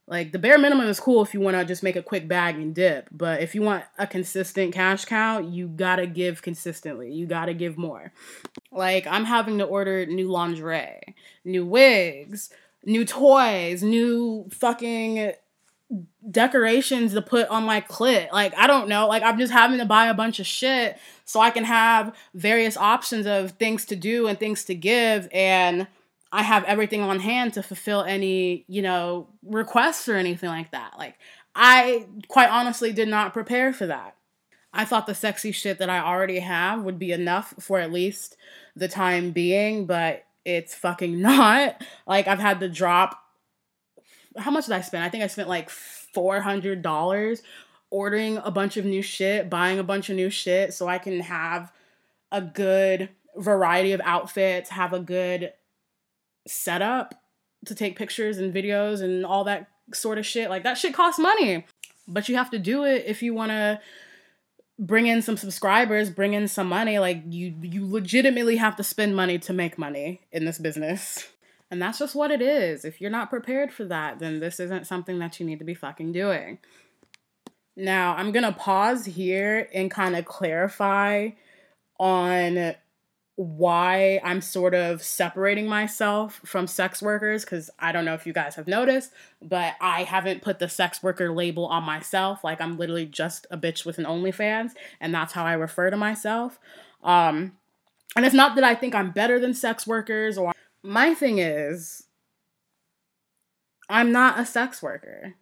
Like 0.06 0.32
the 0.34 0.40
bare 0.40 0.58
minimum 0.58 0.88
is 0.88 1.00
cool 1.00 1.22
if 1.22 1.34
you 1.34 1.40
want 1.40 1.56
to 1.56 1.64
just 1.64 1.82
make 1.82 1.96
a 1.96 2.04
quick 2.04 2.28
bag 2.28 2.56
and 2.56 2.76
dip, 2.76 3.08
but 3.12 3.42
if 3.42 3.56
you 3.56 3.62
want 3.62 3.86
a 3.98 4.06
consistent 4.06 4.74
cash 4.74 5.06
cow, 5.06 5.40
you 5.40 5.68
gotta 5.68 6.06
give 6.06 6.42
consistently. 6.42 7.12
You 7.12 7.26
gotta 7.26 7.54
give 7.54 7.78
more. 7.78 8.12
Like 8.72 9.08
I'm 9.08 9.26
having 9.26 9.60
to 9.60 9.64
order 9.64 10.06
new 10.06 10.30
lingerie, 10.30 11.16
new 11.46 11.66
wigs, 11.66 12.50
new 12.86 13.06
toys, 13.06 13.82
new 13.82 14.50
fucking 14.52 15.34
decorations 16.30 17.14
to 17.14 17.22
put 17.22 17.48
on 17.50 17.64
my 17.64 17.82
clit. 17.82 18.32
Like, 18.32 18.58
I 18.58 18.68
don't 18.68 18.88
know. 18.88 19.08
Like, 19.08 19.24
I'm 19.24 19.38
just 19.38 19.54
having 19.54 19.80
to 19.80 19.86
buy 19.86 20.08
a 20.08 20.14
bunch 20.14 20.40
of 20.40 20.48
shit 20.48 20.98
so 21.26 21.40
I 21.40 21.50
can 21.50 21.64
have 21.66 22.16
various 22.34 22.78
options 22.78 23.26
of 23.26 23.52
things 23.52 23.86
to 23.86 23.96
do 23.96 24.28
and 24.28 24.40
things 24.40 24.66
to 24.66 24.76
give. 24.76 25.28
And 25.32 25.88
I 26.34 26.42
have 26.42 26.64
everything 26.64 27.02
on 27.02 27.20
hand 27.20 27.54
to 27.54 27.62
fulfill 27.62 28.02
any, 28.02 28.66
you 28.68 28.82
know, 28.82 29.28
requests 29.46 30.10
or 30.10 30.16
anything 30.16 30.50
like 30.50 30.72
that. 30.72 30.94
Like, 30.98 31.16
I 31.56 32.08
quite 32.28 32.50
honestly 32.50 32.92
did 32.92 33.08
not 33.08 33.34
prepare 33.34 33.72
for 33.72 33.86
that. 33.86 34.16
I 34.74 34.84
thought 34.84 35.06
the 35.06 35.14
sexy 35.14 35.52
shit 35.52 35.78
that 35.78 35.92
I 35.92 36.00
already 36.00 36.40
have 36.40 36.82
would 36.82 36.98
be 36.98 37.12
enough 37.12 37.54
for 37.60 37.80
at 37.80 37.94
least 37.94 38.36
the 38.76 38.88
time 38.88 39.30
being, 39.30 39.86
but 39.86 40.26
it's 40.44 40.74
fucking 40.74 41.22
not. 41.22 41.80
Like, 42.08 42.28
I've 42.28 42.40
had 42.40 42.60
to 42.62 42.68
drop. 42.68 43.20
How 44.36 44.50
much 44.50 44.66
did 44.66 44.74
I 44.74 44.82
spend? 44.82 45.04
I 45.04 45.10
think 45.10 45.24
I 45.24 45.28
spent 45.28 45.48
like 45.48 45.70
$400 45.70 47.42
ordering 47.92 48.38
a 48.38 48.50
bunch 48.50 48.76
of 48.76 48.86
new 48.86 49.04
shit, 49.04 49.52
buying 49.52 49.78
a 49.78 49.84
bunch 49.84 50.10
of 50.10 50.16
new 50.16 50.32
shit 50.32 50.74
so 50.74 50.88
I 50.88 50.98
can 50.98 51.20
have 51.20 51.72
a 52.32 52.42
good 52.42 53.10
variety 53.38 53.92
of 53.92 54.02
outfits, 54.04 54.72
have 54.72 54.94
a 54.94 55.00
good 55.00 55.54
setup 56.48 57.22
to 57.66 57.76
take 57.76 57.98
pictures 57.98 58.38
and 58.38 58.54
videos 58.54 59.02
and 59.02 59.26
all 59.26 59.44
that 59.46 59.68
sort 59.94 60.18
of 60.18 60.26
shit. 60.26 60.50
Like 60.50 60.64
that 60.64 60.78
shit 60.78 60.94
costs 60.94 61.20
money. 61.20 61.66
But 62.08 62.28
you 62.28 62.36
have 62.36 62.52
to 62.52 62.60
do 62.60 62.84
it 62.84 63.06
if 63.08 63.22
you 63.24 63.34
want 63.34 63.52
to 63.52 63.80
bring 64.78 65.08
in 65.08 65.22
some 65.22 65.38
subscribers, 65.38 66.10
bring 66.10 66.34
in 66.34 66.48
some 66.48 66.68
money. 66.68 67.00
Like 67.00 67.24
you 67.30 67.56
you 67.62 67.90
legitimately 67.90 68.58
have 68.58 68.76
to 68.78 68.84
spend 68.84 69.16
money 69.16 69.40
to 69.40 69.54
make 69.54 69.78
money 69.78 70.22
in 70.32 70.46
this 70.46 70.58
business. 70.58 71.28
And 71.72 71.82
that's 71.82 71.98
just 71.98 72.14
what 72.14 72.30
it 72.30 72.42
is. 72.42 72.86
If 72.86 73.02
you're 73.02 73.10
not 73.10 73.32
prepared 73.32 73.74
for 73.74 73.86
that, 73.86 74.20
then 74.20 74.40
this 74.40 74.60
isn't 74.60 74.86
something 74.86 75.18
that 75.20 75.40
you 75.40 75.46
need 75.46 75.58
to 75.60 75.66
be 75.66 75.74
fucking 75.74 76.12
doing. 76.12 76.60
Now, 77.76 78.16
I'm 78.16 78.32
going 78.32 78.46
to 78.46 78.52
pause 78.52 79.06
here 79.06 79.68
and 79.74 79.90
kind 79.90 80.16
of 80.16 80.26
clarify 80.26 81.30
on 82.00 82.76
why 83.36 84.20
I'm 84.24 84.42
sort 84.42 84.76
of 84.76 85.02
separating 85.02 85.68
myself 85.68 86.40
from 86.46 86.68
sex 86.68 87.02
workers 87.02 87.44
because 87.44 87.70
I 87.80 87.92
don't 87.92 88.06
know 88.06 88.14
if 88.14 88.28
you 88.28 88.34
guys 88.34 88.56
have 88.56 88.68
noticed, 88.68 89.12
but 89.42 89.74
I 89.82 90.04
haven't 90.04 90.44
put 90.44 90.60
the 90.60 90.70
sex 90.70 91.02
worker 91.02 91.32
label 91.32 91.66
on 91.66 91.84
myself. 91.84 92.44
Like 92.44 92.62
I'm 92.62 92.78
literally 92.78 93.08
just 93.08 93.48
a 93.50 93.58
bitch 93.58 93.86
with 93.86 93.98
an 93.98 94.06
OnlyFans, 94.06 94.72
and 95.00 95.14
that's 95.14 95.34
how 95.34 95.46
I 95.46 95.54
refer 95.54 95.90
to 95.90 95.98
myself. 95.98 96.60
Um, 97.04 97.54
and 98.16 98.26
it's 98.26 98.36
not 98.36 98.56
that 98.56 98.64
I 98.64 98.76
think 98.76 98.94
I'm 98.94 99.12
better 99.12 99.40
than 99.40 99.54
sex 99.54 99.88
workers 99.88 100.38
or 100.38 100.54
my 100.84 101.14
thing 101.16 101.40
is 101.40 102.04
I'm 103.90 104.12
not 104.12 104.40
a 104.40 104.46
sex 104.46 104.82
worker. 104.82 105.36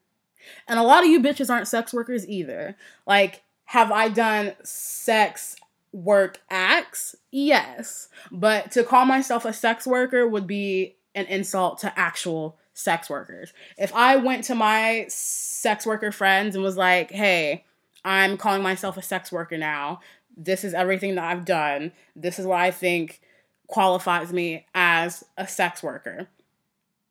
And 0.68 0.80
a 0.80 0.84
lot 0.84 1.04
of 1.04 1.10
you 1.10 1.20
bitches 1.20 1.50
aren't 1.50 1.68
sex 1.68 1.94
workers 1.94 2.28
either. 2.28 2.76
Like, 3.06 3.44
have 3.66 3.92
I 3.92 4.10
done 4.10 4.54
sex 4.64 5.56
work 5.94 6.40
acts, 6.50 7.16
yes. 7.32 8.10
But 8.32 8.72
to 8.72 8.84
call 8.84 9.06
myself 9.06 9.46
a 9.46 9.54
sex 9.54 9.86
worker 9.86 10.28
would 10.28 10.48
be 10.48 10.96
an 11.16 11.26
insult 11.26 11.80
to 11.80 12.00
actual 12.00 12.58
sex 12.74 13.10
workers. 13.10 13.54
If 13.78 13.94
I 13.94 14.16
went 14.16 14.46
to 14.46 14.56
my 14.56 15.06
sex 15.10 15.86
worker 15.86 16.12
friends 16.12 16.56
and 16.56 16.64
was 16.64 16.78
like, 16.78 17.12
hey, 17.12 17.66
I'm 18.04 18.38
calling 18.38 18.64
myself 18.64 18.98
a 18.98 19.02
sex 19.02 19.32
worker 19.32 19.58
now, 19.58 20.00
this 20.38 20.64
is 20.64 20.74
everything 20.74 21.16
that 21.16 21.26
I've 21.26 21.46
done, 21.46 21.92
this 22.16 22.40
is 22.40 22.46
what 22.46 22.60
I 22.60 22.72
think 22.72 23.22
qualifies 23.68 24.34
me 24.34 24.66
as 24.74 25.24
a 25.38 25.48
sex 25.48 25.84
worker, 25.84 26.28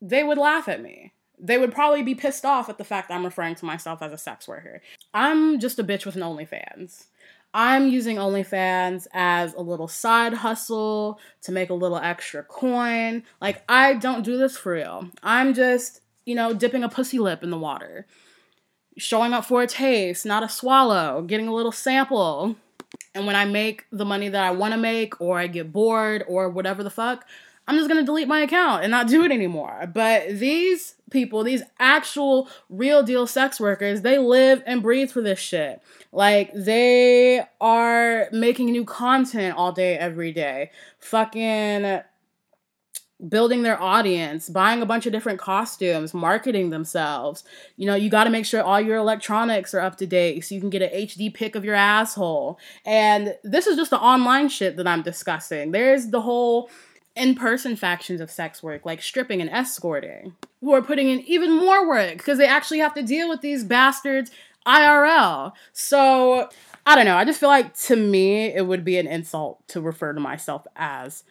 they 0.00 0.25
would 0.25 0.38
laugh 0.38 0.68
at 0.68 0.82
me. 0.82 1.12
They 1.38 1.56
would 1.56 1.72
probably 1.72 2.02
be 2.02 2.14
pissed 2.14 2.44
off 2.44 2.68
at 2.68 2.76
the 2.76 2.84
fact 2.84 3.10
I'm 3.10 3.25
referring 3.25 3.54
to 3.56 3.64
myself 3.64 4.02
as 4.02 4.12
a 4.12 4.18
sex 4.18 4.46
worker. 4.46 4.82
I'm 5.14 5.58
just 5.58 5.78
a 5.78 5.84
bitch 5.84 6.04
with 6.04 6.16
an 6.16 6.22
OnlyFans. 6.22 7.06
I'm 7.52 7.88
using 7.88 8.16
OnlyFans 8.16 9.07
as 9.12 9.54
a 9.54 9.61
little 9.61 9.88
side 9.88 10.35
hustle 10.35 11.19
to 11.42 11.52
make 11.52 11.71
a 11.71 11.75
little 11.75 11.99
extra 11.99 12.45
coin. 12.45 13.25
Like, 13.40 13.62
I 13.69 13.95
don't 13.95 14.25
do 14.25 14.38
this 14.38 14.57
for 14.57 14.73
real. 14.73 15.09
I'm 15.23 15.52
just, 15.52 16.00
you 16.25 16.35
know, 16.35 16.54
dipping 16.54 16.85
a 16.85 16.88
pussy 16.88 17.19
lip 17.19 17.42
in 17.42 17.50
the 17.50 17.59
water, 17.59 18.07
showing 18.97 19.33
up 19.33 19.45
for 19.45 19.62
a 19.62 19.66
taste, 19.66 20.25
not 20.25 20.45
a 20.45 20.49
swallow, 20.49 21.23
getting 21.23 21.49
a 21.49 21.54
little 21.54 21.73
sample. 21.73 22.54
And 23.14 23.26
when 23.26 23.35
I 23.35 23.45
make 23.45 23.87
the 23.90 24.04
money 24.04 24.28
that 24.28 24.45
I 24.45 24.52
want 24.52 24.73
to 24.75 24.78
make, 24.78 25.21
or 25.21 25.38
I 25.38 25.49
get 25.49 25.73
bored, 25.73 26.25
or 26.28 26.49
whatever 26.49 26.85
the 26.85 26.90
fuck, 26.90 27.26
I'm 27.69 27.76
just 27.76 27.88
gonna 27.88 28.02
delete 28.02 28.29
my 28.29 28.40
account 28.40 28.83
and 28.83 28.90
not 28.90 29.09
do 29.09 29.25
it 29.25 29.31
anymore. 29.31 29.88
But 29.93 30.38
these 30.38 30.97
people, 31.11 31.45
these 31.45 31.62
actual 31.79 32.49
real 32.69 33.02
deal 33.02 33.26
sex 33.26 33.61
workers, 33.61 34.02
they 34.02 34.19
live 34.19 34.62
and 34.67 34.83
breathe 34.83 35.11
for 35.11 35.21
this 35.21 35.38
shit. 35.38 35.81
Like 36.12 36.52
they 36.55 37.45
are 37.61 38.29
making 38.33 38.67
new 38.73 38.85
content 38.85 39.57
all 39.57 39.73
day, 39.73 39.97
every 39.97 40.33
day. 40.33 40.71
Fucking 40.99 42.02
building 43.29 43.62
their 43.62 43.81
audience, 43.81 44.49
buying 44.49 44.81
a 44.81 44.87
bunch 44.87 45.07
of 45.07 45.12
different 45.12 45.38
costumes, 45.38 46.14
marketing 46.14 46.71
themselves. 46.71 47.45
You 47.76 47.87
know, 47.87 47.95
you 47.95 48.09
got 48.09 48.25
to 48.25 48.31
make 48.31 48.47
sure 48.47 48.62
all 48.62 48.81
your 48.81 48.97
electronics 48.97 49.75
are 49.75 49.81
up 49.81 49.97
to 49.97 50.07
date 50.07 50.45
so 50.45 50.55
you 50.55 50.61
can 50.61 50.71
get 50.71 50.83
an 50.83 50.90
HD 50.90 51.33
pic 51.33 51.55
of 51.55 51.64
your 51.64 51.75
asshole. 51.75 52.59
And 52.87 53.37
this 53.45 53.67
is 53.67 53.76
just 53.76 53.90
the 53.90 54.00
online 54.00 54.49
shit 54.49 54.76
that 54.76 54.87
I'm 54.87 55.02
discussing. 55.02 55.73
There's 55.73 56.09
the 56.09 56.23
whole 56.23 56.71
in 57.17 57.35
person 57.35 57.76
factions 57.76 58.21
of 58.21 58.31
sex 58.31 58.62
work, 58.62 58.85
like 58.85 59.02
stripping 59.02 59.40
and 59.40 59.50
escorting, 59.50 60.35
who 60.61 60.73
are 60.73 60.83
putting 60.83 61.09
in 61.09 61.21
even 61.21 61.52
more 61.52 61.88
work 61.88 62.19
because 62.19 62.38
they 62.38 62.47
actually 62.47 62.79
have 62.79 62.95
to 62.95 63.02
deal 63.02 63.29
with 63.29 63.40
these 63.40 63.64
bastards 63.64 64.31
IRL. 64.67 65.52
So 65.73 66.49
I 66.87 66.95
don't 66.95 67.05
know. 67.05 67.17
I 67.17 67.25
just 67.25 67.40
feel 67.40 67.49
like 67.49 67.75
to 67.83 67.97
me, 67.97 68.47
it 68.47 68.67
would 68.67 68.85
be 68.85 68.99
an 68.99 69.07
insult 69.07 69.67
to 69.69 69.81
refer 69.81 70.12
to 70.12 70.21
myself 70.21 70.67
as 70.76 71.25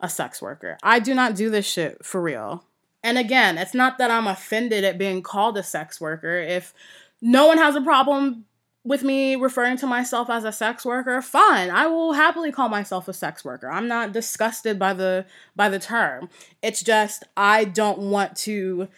a 0.00 0.08
sex 0.08 0.42
worker. 0.42 0.78
I 0.82 0.98
do 0.98 1.14
not 1.14 1.34
do 1.34 1.48
this 1.50 1.66
shit 1.66 2.04
for 2.04 2.20
real. 2.20 2.64
And 3.04 3.18
again, 3.18 3.58
it's 3.58 3.74
not 3.74 3.98
that 3.98 4.10
I'm 4.10 4.26
offended 4.26 4.84
at 4.84 4.98
being 4.98 5.22
called 5.22 5.58
a 5.58 5.62
sex 5.62 6.00
worker. 6.00 6.38
If 6.38 6.72
no 7.20 7.46
one 7.46 7.58
has 7.58 7.74
a 7.74 7.80
problem 7.80 8.44
with 8.84 9.02
me 9.04 9.36
referring 9.36 9.76
to 9.78 9.86
myself 9.86 10.28
as 10.28 10.44
a 10.44 10.52
sex 10.52 10.84
worker, 10.84 11.22
fine. 11.22 11.70
I 11.70 11.86
will 11.86 12.14
happily 12.14 12.50
call 12.50 12.68
myself 12.68 13.06
a 13.06 13.12
sex 13.12 13.44
worker. 13.44 13.70
I'm 13.70 13.86
not 13.86 14.12
disgusted 14.12 14.78
by 14.78 14.92
the 14.92 15.24
by 15.54 15.68
the 15.68 15.78
term. 15.78 16.28
It's 16.62 16.82
just 16.82 17.24
I 17.36 17.64
don't 17.64 17.98
want 17.98 18.36
to 18.38 18.88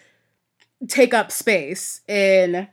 take 0.87 1.13
up 1.13 1.31
space 1.31 2.01
in 2.07 2.67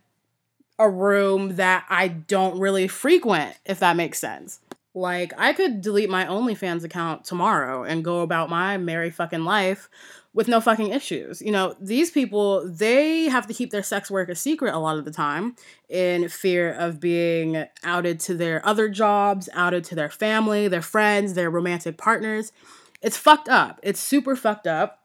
a 0.78 0.88
room 0.88 1.56
that 1.56 1.84
I 1.88 2.08
don't 2.08 2.58
really 2.58 2.88
frequent, 2.88 3.56
if 3.66 3.78
that 3.80 3.96
makes 3.96 4.18
sense. 4.18 4.60
Like, 4.94 5.32
I 5.38 5.54
could 5.54 5.80
delete 5.80 6.10
my 6.10 6.26
OnlyFans 6.26 6.84
account 6.84 7.24
tomorrow 7.24 7.82
and 7.82 8.04
go 8.04 8.20
about 8.20 8.50
my 8.50 8.76
merry 8.76 9.10
fucking 9.10 9.44
life 9.44 9.88
with 10.34 10.48
no 10.48 10.60
fucking 10.60 10.88
issues. 10.88 11.40
You 11.40 11.52
know, 11.52 11.74
these 11.80 12.10
people, 12.10 12.68
they 12.68 13.24
have 13.24 13.46
to 13.46 13.54
keep 13.54 13.70
their 13.70 13.82
sex 13.82 14.10
work 14.10 14.28
a 14.28 14.34
secret 14.34 14.74
a 14.74 14.78
lot 14.78 14.98
of 14.98 15.04
the 15.04 15.10
time 15.10 15.56
in 15.88 16.28
fear 16.28 16.72
of 16.72 17.00
being 17.00 17.64
outed 17.82 18.20
to 18.20 18.34
their 18.34 18.64
other 18.66 18.88
jobs, 18.88 19.48
outed 19.54 19.84
to 19.84 19.94
their 19.94 20.10
family, 20.10 20.68
their 20.68 20.82
friends, 20.82 21.34
their 21.34 21.50
romantic 21.50 21.96
partners. 21.96 22.52
It's 23.00 23.16
fucked 23.16 23.48
up. 23.48 23.80
It's 23.82 24.00
super 24.00 24.36
fucked 24.36 24.66
up, 24.66 25.00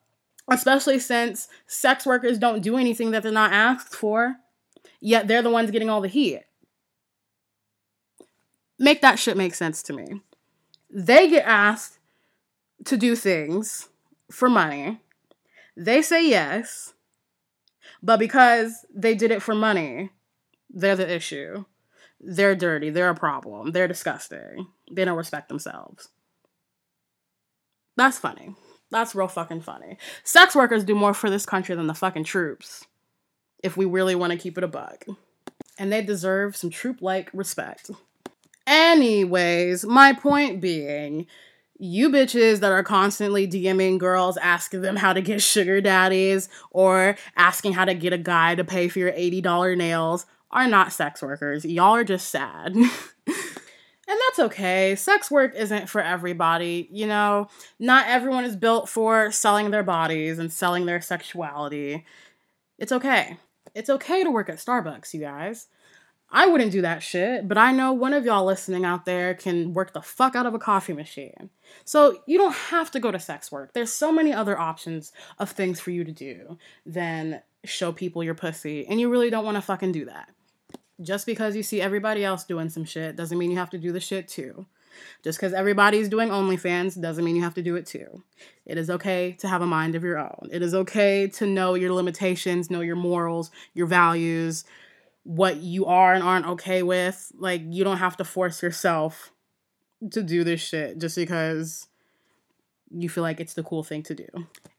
especially 0.50 1.00
since 1.00 1.48
sex 1.66 2.06
workers 2.06 2.38
don't 2.38 2.62
do 2.62 2.78
anything 2.78 3.12
that 3.12 3.24
they're 3.24 3.32
not 3.32 3.54
asked 3.54 3.96
for, 3.96 4.36
yet 5.00 5.28
they're 5.28 5.42
the 5.42 5.50
ones 5.50 5.72
getting 5.72 5.90
all 5.90 6.02
the 6.02 6.08
heat. 6.08 6.44
Make 8.80 9.02
that 9.02 9.20
shit 9.20 9.38
make 9.38 9.56
sense 9.56 9.82
to 9.84 9.94
me. 9.94 10.22
They 10.90 11.30
get 11.30 11.46
asked 11.46 12.00
to 12.86 12.98
do 12.98 13.16
things 13.16 13.90
for 14.32 14.50
money 14.50 15.00
they 15.78 16.02
say 16.02 16.28
yes, 16.28 16.96
but 18.02 18.18
because 18.18 18.84
they 18.94 19.14
did 19.14 19.30
it 19.30 19.44
for 19.44 19.54
money, 19.54 20.10
they're 20.72 20.96
the 20.96 21.10
issue. 21.10 21.66
They're 22.20 22.56
dirty. 22.56 22.90
They're 22.90 23.12
a 23.12 23.16
problem. 23.16 23.72
They're 23.72 23.88
disgusting. 23.88 24.68
They 24.92 25.06
don't 25.06 25.18
respect 25.18 25.50
themselves. 25.50 26.10
That's 27.96 28.18
funny. 28.18 28.56
That's 28.90 29.14
real 29.14 29.28
fucking 29.28 29.62
funny. 29.62 30.00
Sex 30.24 30.56
workers 30.56 30.84
do 30.84 30.96
more 30.96 31.14
for 31.14 31.30
this 31.30 31.46
country 31.46 31.76
than 31.76 31.88
the 31.88 31.94
fucking 31.94 32.24
troops, 32.24 32.86
if 33.64 33.78
we 33.78 33.86
really 33.86 34.16
want 34.16 34.32
to 34.32 34.40
keep 34.40 34.58
it 34.58 34.64
a 34.64 34.68
buck. 34.68 35.06
And 35.78 35.94
they 35.94 36.02
deserve 36.02 36.56
some 36.56 36.72
troop 36.72 37.04
like 37.04 37.30
respect. 37.34 37.92
Anyways, 38.68 39.86
my 39.86 40.12
point 40.12 40.60
being, 40.60 41.26
you 41.80 42.10
bitches 42.10 42.60
that 42.60 42.72
are 42.72 42.84
constantly 42.84 43.48
DMing 43.48 43.98
girls 43.98 44.36
asking 44.38 44.82
them 44.82 44.98
how 44.98 45.14
to 45.14 45.22
get 45.22 45.42
sugar 45.42 45.80
daddies 45.80 46.50
or 46.72 47.18
asking 47.38 47.74
how 47.74 47.86
to 47.86 47.94
get 47.94 48.12
a 48.12 48.18
guy 48.18 48.56
to 48.56 48.66
pay 48.66 48.90
for 48.90 49.00
your 49.00 49.14
$80 49.14 49.78
nails 49.78 50.26
are 50.52 50.68
not 50.68 50.92
sex 50.92 51.22
workers. 51.22 51.66
Y'all 51.66 51.96
are 51.96 52.04
just 52.04 52.30
sad. 52.30 52.76
and 52.76 52.88
that's 54.08 54.40
okay. 54.40 54.96
Sex 54.96 55.32
work 55.32 55.56
isn't 55.56 55.88
for 55.88 56.02
everybody. 56.02 56.90
You 56.92 57.08
know, 57.08 57.48
not 57.80 58.08
everyone 58.08 58.44
is 58.44 58.56
built 58.56 58.90
for 58.90 59.32
selling 59.32 59.72
their 59.72 59.84
bodies 59.84 60.40
and 60.40 60.52
selling 60.52 60.86
their 60.86 61.02
sexuality. 61.02 62.06
It's 62.78 62.92
okay. 62.92 63.38
It's 63.76 63.90
okay 63.90 64.24
to 64.24 64.32
work 64.32 64.50
at 64.50 64.58
Starbucks, 64.58 65.14
you 65.14 65.22
guys. 65.22 65.68
I 66.30 66.48
wouldn't 66.48 66.74
do 66.74 66.82
that 66.82 67.04
shit, 67.04 67.48
but 67.48 67.58
I 67.58 67.72
know 67.72 67.94
one 67.94 68.14
of 68.14 68.26
y'all 68.26 68.44
listening 68.44 68.84
out 68.84 69.06
there 69.06 69.34
can 69.34 69.74
work 69.74 69.94
the 69.94 70.02
fuck 70.02 70.36
out 70.36 70.46
of 70.46 70.54
a 70.54 70.60
coffee 70.60 70.92
machine. 70.94 71.50
So 71.86 72.22
you 72.26 72.38
don't 72.38 72.54
have 72.54 72.92
to 72.92 73.00
go 73.00 73.12
to 73.12 73.20
sex 73.20 73.52
work. 73.52 73.74
There's 73.74 73.94
so 73.94 74.12
many 74.12 74.34
other 74.34 74.60
options 74.60 75.14
of 75.40 75.52
things 75.52 75.80
for 75.80 75.92
you 75.92 76.04
to 76.04 76.12
do 76.12 76.58
than 76.86 77.42
show 77.64 77.94
people 77.94 78.24
your 78.24 78.36
pussy, 78.36 78.86
and 78.88 79.00
you 79.00 79.10
really 79.10 79.30
don't 79.30 79.46
want 79.46 79.56
to 79.56 79.62
fucking 79.62 79.94
do 79.94 80.06
that. 80.06 80.30
Just 81.02 81.26
because 81.26 81.56
you 81.56 81.64
see 81.64 81.80
everybody 81.80 82.26
else 82.26 82.44
doing 82.44 82.70
some 82.70 82.84
shit 82.84 83.16
doesn't 83.16 83.38
mean 83.38 83.52
you 83.52 83.58
have 83.58 83.70
to 83.70 83.78
do 83.78 83.92
the 83.92 84.00
shit 84.00 84.28
too. 84.28 84.66
Just 85.24 85.38
because 85.38 85.54
everybody's 85.54 86.10
doing 86.10 86.30
OnlyFans 86.30 87.00
doesn't 87.00 87.24
mean 87.24 87.36
you 87.36 87.44
have 87.44 87.54
to 87.54 87.62
do 87.62 87.76
it 87.76 87.86
too. 87.86 88.24
It 88.66 88.78
is 88.78 88.90
okay 88.90 89.36
to 89.40 89.48
have 89.48 89.62
a 89.62 89.68
mind 89.68 89.96
of 89.96 90.04
your 90.04 90.18
own. 90.18 90.50
It 90.52 90.62
is 90.62 90.74
okay 90.74 91.28
to 91.28 91.46
know 91.46 91.76
your 91.76 91.94
limitations, 91.94 92.72
know 92.72 92.82
your 92.82 92.96
morals, 92.96 93.52
your 93.74 93.86
values, 93.86 94.66
what 95.28 95.58
you 95.58 95.86
are 95.86 96.14
and 96.14 96.24
aren't 96.24 96.46
okay 96.46 96.84
with. 96.84 97.34
Like, 97.38 97.62
you 97.66 97.84
don't 97.84 97.98
have 97.98 98.16
to 98.18 98.24
force 98.24 98.64
yourself 98.64 99.32
to 100.12 100.24
do 100.24 100.46
this 100.46 100.62
shit 100.62 101.00
just 101.00 101.18
because 101.18 101.88
you 102.90 103.10
feel 103.10 103.24
like 103.24 103.42
it's 103.42 103.54
the 103.54 103.64
cool 103.64 103.84
thing 103.84 104.04
to 104.04 104.16
do. 104.16 104.28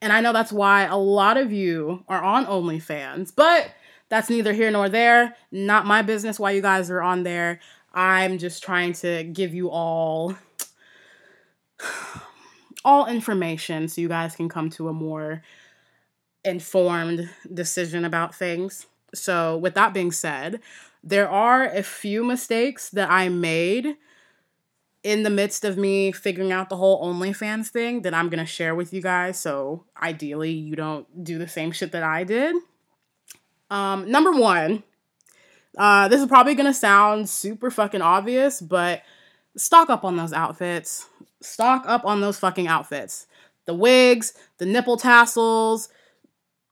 And 0.00 0.10
I 0.10 0.22
know 0.22 0.32
that's 0.32 0.50
why 0.50 0.84
a 0.84 0.96
lot 0.96 1.36
of 1.36 1.52
you 1.52 2.02
are 2.08 2.22
on 2.22 2.46
OnlyFans, 2.46 3.34
but 3.36 3.70
that's 4.08 4.30
neither 4.30 4.54
here 4.54 4.70
nor 4.70 4.88
there. 4.88 5.36
Not 5.52 5.84
my 5.84 6.00
business 6.00 6.40
why 6.40 6.52
you 6.52 6.62
guys 6.62 6.90
are 6.90 7.02
on 7.02 7.24
there. 7.24 7.60
I'm 7.92 8.38
just 8.38 8.62
trying 8.62 8.94
to 8.94 9.24
give 9.24 9.54
you 9.54 9.68
all 9.68 10.34
all 12.86 13.06
information 13.06 13.86
so 13.88 14.00
you 14.00 14.08
guys 14.08 14.34
can 14.34 14.48
come 14.48 14.70
to 14.70 14.88
a 14.88 14.94
more 14.94 15.42
informed 16.42 17.28
decision 17.52 18.06
about 18.06 18.34
things. 18.34 18.86
So, 19.14 19.56
with 19.56 19.74
that 19.74 19.94
being 19.94 20.12
said, 20.12 20.60
there 21.02 21.28
are 21.28 21.64
a 21.64 21.82
few 21.82 22.24
mistakes 22.24 22.90
that 22.90 23.10
I 23.10 23.28
made 23.28 23.96
in 25.02 25.22
the 25.22 25.30
midst 25.30 25.64
of 25.64 25.78
me 25.78 26.12
figuring 26.12 26.52
out 26.52 26.68
the 26.68 26.76
whole 26.76 27.02
OnlyFans 27.04 27.68
thing 27.68 28.02
that 28.02 28.12
I'm 28.12 28.28
gonna 28.28 28.44
share 28.44 28.74
with 28.74 28.92
you 28.92 29.00
guys. 29.00 29.38
So, 29.38 29.84
ideally, 30.02 30.52
you 30.52 30.76
don't 30.76 31.24
do 31.24 31.38
the 31.38 31.48
same 31.48 31.72
shit 31.72 31.92
that 31.92 32.02
I 32.02 32.24
did. 32.24 32.56
Um, 33.70 34.10
number 34.10 34.32
one, 34.32 34.82
uh, 35.76 36.08
this 36.08 36.20
is 36.20 36.26
probably 36.26 36.54
gonna 36.54 36.74
sound 36.74 37.28
super 37.28 37.70
fucking 37.70 38.02
obvious, 38.02 38.60
but 38.60 39.02
stock 39.56 39.90
up 39.90 40.04
on 40.04 40.16
those 40.16 40.32
outfits. 40.32 41.06
Stock 41.40 41.84
up 41.86 42.04
on 42.04 42.20
those 42.20 42.38
fucking 42.38 42.66
outfits. 42.66 43.26
The 43.66 43.74
wigs, 43.74 44.32
the 44.58 44.66
nipple 44.66 44.96
tassels, 44.96 45.88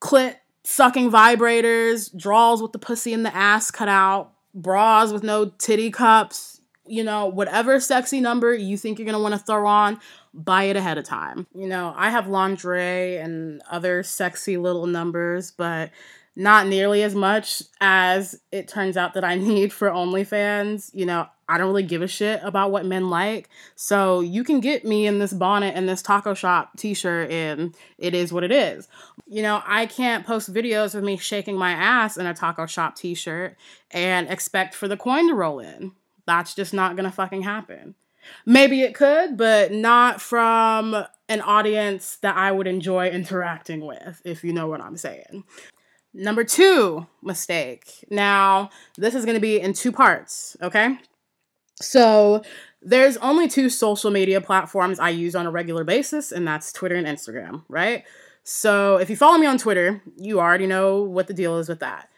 clit 0.01 0.37
sucking 0.67 1.13
vibrators, 1.13 2.15
draws 2.17 2.61
with 2.61 2.73
the 2.73 2.79
pussy 2.79 3.15
and 3.15 3.25
the 3.25 3.35
ass 3.35 3.71
cut 3.71 3.89
out, 3.89 4.33
bras 4.53 5.13
with 5.13 5.23
no 5.23 5.47
titty 5.59 5.93
cups, 5.93 6.61
you 6.85 7.05
know, 7.05 7.27
whatever 7.27 7.79
sexy 7.79 8.21
number 8.21 8.53
you 8.53 8.77
think 8.77 8.99
you're 8.99 9.07
gonna 9.07 9.23
wanna 9.23 9.39
throw 9.39 9.65
on, 9.65 10.01
buy 10.35 10.65
it 10.65 10.77
ahead 10.77 10.99
of 10.99 11.05
time. 11.05 11.47
You 11.55 11.69
know, 11.69 11.95
I 11.97 12.11
have 12.11 12.27
lingerie 12.27 13.17
and 13.17 13.63
other 13.71 14.03
sexy 14.03 14.57
little 14.57 14.87
numbers, 14.87 15.53
but 15.53 15.91
not 16.35 16.67
nearly 16.67 17.05
as 17.05 17.15
much 17.15 17.63
as 17.81 18.41
it 18.51 18.67
turns 18.67 18.97
out 18.97 19.15
that 19.15 19.25
I 19.25 19.35
need 19.37 19.73
for 19.73 19.89
OnlyFans. 19.89 20.91
You 20.93 21.07
know, 21.07 21.29
I 21.49 21.59
don't 21.59 21.69
really 21.69 21.83
give 21.83 22.03
a 22.03 22.09
shit 22.09 22.41
about 22.43 22.71
what 22.73 22.85
men 22.85 23.09
like. 23.09 23.49
So 23.75 24.21
you 24.21 24.43
can 24.45 24.61
get 24.61 24.85
me 24.85 25.07
in 25.07 25.19
this 25.19 25.33
bonnet 25.33 25.75
and 25.77 25.89
this 25.89 26.03
taco 26.03 26.35
shop 26.35 26.77
t 26.77 26.95
shirt, 26.95 27.31
and 27.31 27.75
it 27.99 28.15
is 28.15 28.33
what 28.33 28.45
it 28.45 28.53
is. 28.53 28.89
You 29.27 29.43
know, 29.43 29.63
I 29.65 29.87
can't 29.87 30.27
post 30.27 30.53
videos 30.53 30.95
of 30.95 31.05
me 31.05 31.17
shaking 31.17 31.57
my 31.57 31.73
ass 31.73 32.17
in 32.17 32.27
a 32.27 32.35
taco 32.35 32.67
shop 32.67 32.97
t 32.97 33.15
shirt 33.15 33.57
and 33.91 34.29
expect 34.29 34.75
for 34.75 34.89
the 34.89 34.97
coin 34.97 35.29
to 35.29 35.35
roll 35.35 35.61
in. 35.61 35.93
That's 36.27 36.55
just 36.55 36.75
not 36.75 36.97
gonna 36.97 37.13
fucking 37.13 37.43
happen. 37.43 37.95
Maybe 38.45 38.83
it 38.83 38.95
could, 38.95 39.37
but 39.37 39.73
not 39.73 40.21
from 40.21 41.05
an 41.29 41.41
audience 41.41 42.17
that 42.23 42.37
I 42.37 42.51
would 42.51 42.67
enjoy 42.67 43.09
interacting 43.09 43.87
with, 43.87 44.21
if 44.25 44.43
you 44.43 44.53
know 44.53 44.67
what 44.67 44.81
I'm 44.81 44.97
saying. 44.97 45.45
Number 46.13 46.45
two 46.45 47.07
mistake. 47.23 48.05
Now, 48.11 48.71
this 48.97 49.15
is 49.15 49.25
to 49.25 49.39
be 49.39 49.61
in 49.61 49.75
two 49.75 49.93
parts, 49.93 50.57
okay? 50.63 50.99
So, 51.81 52.43
there's 52.83 53.17
only 53.19 53.49
two 53.49 53.69
social 53.69 54.11
media 54.11 54.41
platforms 54.41 55.01
I 55.01 55.11
use 55.11 55.35
on 55.35 55.47
a 55.47 55.51
regular 55.51 55.85
basis, 55.85 56.31
and 56.33 56.47
that's 56.47 56.73
Twitter 56.73 56.95
and 56.95 57.07
Instagram, 57.07 57.65
right? 57.69 58.05
So, 58.45 58.97
if 58.97 59.11
you 59.11 59.17
follow 59.17 59.39
me 59.39 59.47
on 59.47 59.59
Twitter, 59.59 60.03
you 60.17 60.41
already 60.41 60.67
know 60.67 61.03
what 61.03 61.27
the 61.27 61.35
deal 61.35 61.59
is 61.59 61.69
with 61.69 61.81
that. 61.81 62.09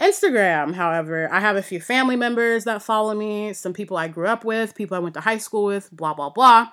Instagram, 0.00 0.74
however, 0.74 1.32
I 1.32 1.40
have 1.40 1.56
a 1.56 1.62
few 1.62 1.80
family 1.80 2.16
members 2.16 2.64
that 2.64 2.82
follow 2.82 3.14
me, 3.14 3.52
some 3.54 3.72
people 3.72 3.96
I 3.96 4.08
grew 4.08 4.26
up 4.26 4.44
with, 4.44 4.74
people 4.74 4.96
I 4.96 5.00
went 5.00 5.14
to 5.14 5.20
high 5.20 5.38
school 5.38 5.64
with, 5.64 5.90
blah, 5.90 6.12
blah, 6.12 6.30
blah. 6.30 6.68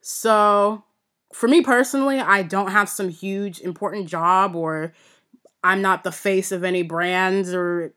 So, 0.00 0.84
for 1.34 1.48
me 1.48 1.62
personally, 1.62 2.20
I 2.20 2.42
don't 2.42 2.70
have 2.70 2.88
some 2.88 3.08
huge 3.08 3.60
important 3.60 4.08
job 4.08 4.56
or 4.56 4.92
I'm 5.64 5.82
not 5.82 6.04
the 6.04 6.12
face 6.12 6.52
of 6.52 6.64
any 6.64 6.82
brands 6.82 7.52
or 7.52 7.92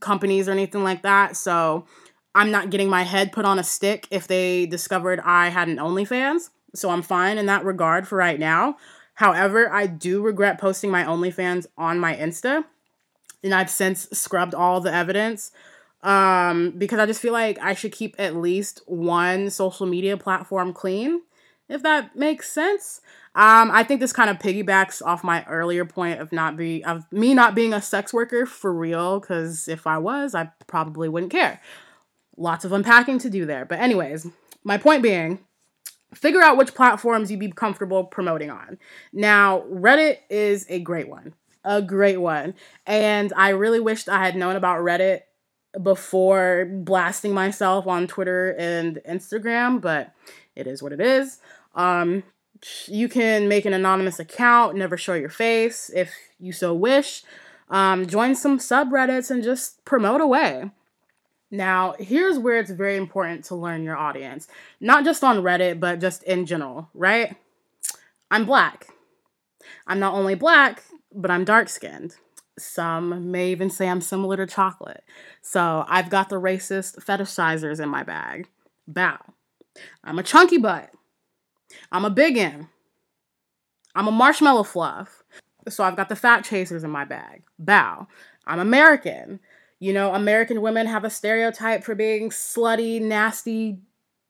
companies 0.00 0.48
or 0.48 0.52
anything 0.52 0.84
like 0.84 1.02
that. 1.02 1.36
So, 1.36 1.86
I'm 2.34 2.50
not 2.50 2.70
getting 2.70 2.88
my 2.88 3.02
head 3.02 3.32
put 3.32 3.44
on 3.44 3.58
a 3.58 3.64
stick 3.64 4.06
if 4.10 4.26
they 4.26 4.66
discovered 4.66 5.20
I 5.20 5.48
had 5.48 5.68
an 5.68 5.76
OnlyFans. 5.76 6.50
So, 6.74 6.90
I'm 6.90 7.02
fine 7.02 7.38
in 7.38 7.46
that 7.46 7.64
regard 7.64 8.06
for 8.06 8.16
right 8.16 8.38
now. 8.38 8.76
However, 9.14 9.70
I 9.70 9.86
do 9.86 10.22
regret 10.22 10.58
posting 10.58 10.90
my 10.90 11.04
OnlyFans 11.04 11.66
on 11.76 11.98
my 11.98 12.14
Insta 12.14 12.64
and 13.42 13.54
I've 13.54 13.70
since 13.70 14.08
scrubbed 14.12 14.54
all 14.54 14.80
the 14.80 14.92
evidence 14.92 15.52
um, 16.02 16.72
because 16.76 16.98
I 16.98 17.06
just 17.06 17.20
feel 17.20 17.32
like 17.32 17.58
I 17.60 17.74
should 17.74 17.92
keep 17.92 18.16
at 18.18 18.36
least 18.36 18.82
one 18.86 19.50
social 19.50 19.86
media 19.86 20.16
platform 20.16 20.72
clean, 20.72 21.22
if 21.68 21.82
that 21.82 22.16
makes 22.16 22.50
sense. 22.50 23.00
Um, 23.34 23.70
I 23.70 23.84
think 23.84 24.00
this 24.00 24.12
kind 24.12 24.30
of 24.30 24.38
piggybacks 24.38 25.02
off 25.04 25.22
my 25.22 25.44
earlier 25.44 25.84
point 25.84 26.20
of 26.20 26.32
not 26.32 26.56
be 26.56 26.82
of 26.84 27.10
me 27.12 27.32
not 27.32 27.54
being 27.54 27.72
a 27.72 27.80
sex 27.82 28.12
worker 28.12 28.44
for 28.44 28.72
real. 28.72 29.20
Because 29.20 29.68
if 29.68 29.86
I 29.86 29.98
was, 29.98 30.34
I 30.34 30.50
probably 30.66 31.08
wouldn't 31.08 31.30
care. 31.30 31.60
Lots 32.40 32.64
of 32.64 32.72
unpacking 32.72 33.18
to 33.20 33.30
do 33.30 33.44
there. 33.44 33.64
But 33.64 33.80
anyways, 33.80 34.26
my 34.64 34.78
point 34.78 35.02
being, 35.02 35.40
figure 36.14 36.42
out 36.42 36.56
which 36.56 36.74
platforms 36.74 37.30
you'd 37.30 37.38
be 37.38 37.52
comfortable 37.52 38.04
promoting 38.04 38.50
on. 38.50 38.78
Now, 39.12 39.60
Reddit 39.70 40.18
is 40.28 40.66
a 40.68 40.80
great 40.80 41.08
one 41.08 41.34
a 41.64 41.82
great 41.82 42.18
one. 42.18 42.54
And 42.86 43.32
I 43.36 43.50
really 43.50 43.80
wished 43.80 44.08
I 44.08 44.24
had 44.24 44.36
known 44.36 44.56
about 44.56 44.80
Reddit 44.80 45.20
before 45.80 46.66
blasting 46.70 47.32
myself 47.32 47.86
on 47.86 48.06
Twitter 48.06 48.54
and 48.58 49.00
Instagram, 49.08 49.80
but 49.80 50.12
it 50.56 50.66
is 50.66 50.82
what 50.82 50.92
it 50.92 51.00
is. 51.00 51.38
Um, 51.74 52.24
you 52.86 53.08
can 53.08 53.48
make 53.48 53.64
an 53.64 53.72
anonymous 53.72 54.18
account, 54.18 54.76
never 54.76 54.96
show 54.96 55.14
your 55.14 55.28
face 55.28 55.90
if 55.94 56.12
you 56.38 56.52
so 56.52 56.74
wish. 56.74 57.22
Um, 57.68 58.06
join 58.06 58.34
some 58.34 58.58
subreddits 58.58 59.30
and 59.30 59.44
just 59.44 59.84
promote 59.84 60.20
away. 60.20 60.70
Now, 61.50 61.94
here's 61.98 62.38
where 62.38 62.58
it's 62.58 62.70
very 62.70 62.96
important 62.96 63.44
to 63.46 63.56
learn 63.56 63.82
your 63.82 63.96
audience, 63.96 64.46
not 64.80 65.04
just 65.04 65.24
on 65.24 65.42
Reddit, 65.42 65.80
but 65.80 66.00
just 66.00 66.22
in 66.22 66.46
general, 66.46 66.88
right? 66.94 67.36
I'm 68.30 68.44
black. 68.46 68.88
I'm 69.86 69.98
not 69.98 70.14
only 70.14 70.36
black, 70.36 70.84
but 71.12 71.30
I'm 71.30 71.44
dark 71.44 71.68
skinned. 71.68 72.14
Some 72.58 73.30
may 73.30 73.50
even 73.50 73.70
say 73.70 73.88
I'm 73.88 74.00
similar 74.00 74.36
to 74.36 74.46
chocolate. 74.46 75.02
So 75.42 75.84
I've 75.88 76.10
got 76.10 76.28
the 76.28 76.40
racist 76.40 77.04
fetishizers 77.04 77.80
in 77.80 77.88
my 77.88 78.04
bag. 78.04 78.48
Bow. 78.86 79.18
I'm 80.04 80.18
a 80.18 80.22
chunky 80.22 80.58
butt. 80.58 80.90
I'm 81.90 82.04
a 82.04 82.10
biggin. 82.10 82.68
I'm 83.94 84.08
a 84.08 84.12
marshmallow 84.12 84.64
fluff. 84.64 85.24
So 85.68 85.84
I've 85.84 85.96
got 85.96 86.08
the 86.08 86.16
fat 86.16 86.44
chasers 86.44 86.84
in 86.84 86.90
my 86.90 87.04
bag. 87.04 87.42
Bow. 87.58 88.06
I'm 88.46 88.60
American. 88.60 89.40
You 89.80 89.92
know, 89.92 90.14
American 90.14 90.60
women 90.60 90.86
have 90.86 91.04
a 91.04 91.10
stereotype 91.10 91.82
for 91.82 91.94
being 91.94 92.30
slutty, 92.30 93.00
nasty 93.00 93.78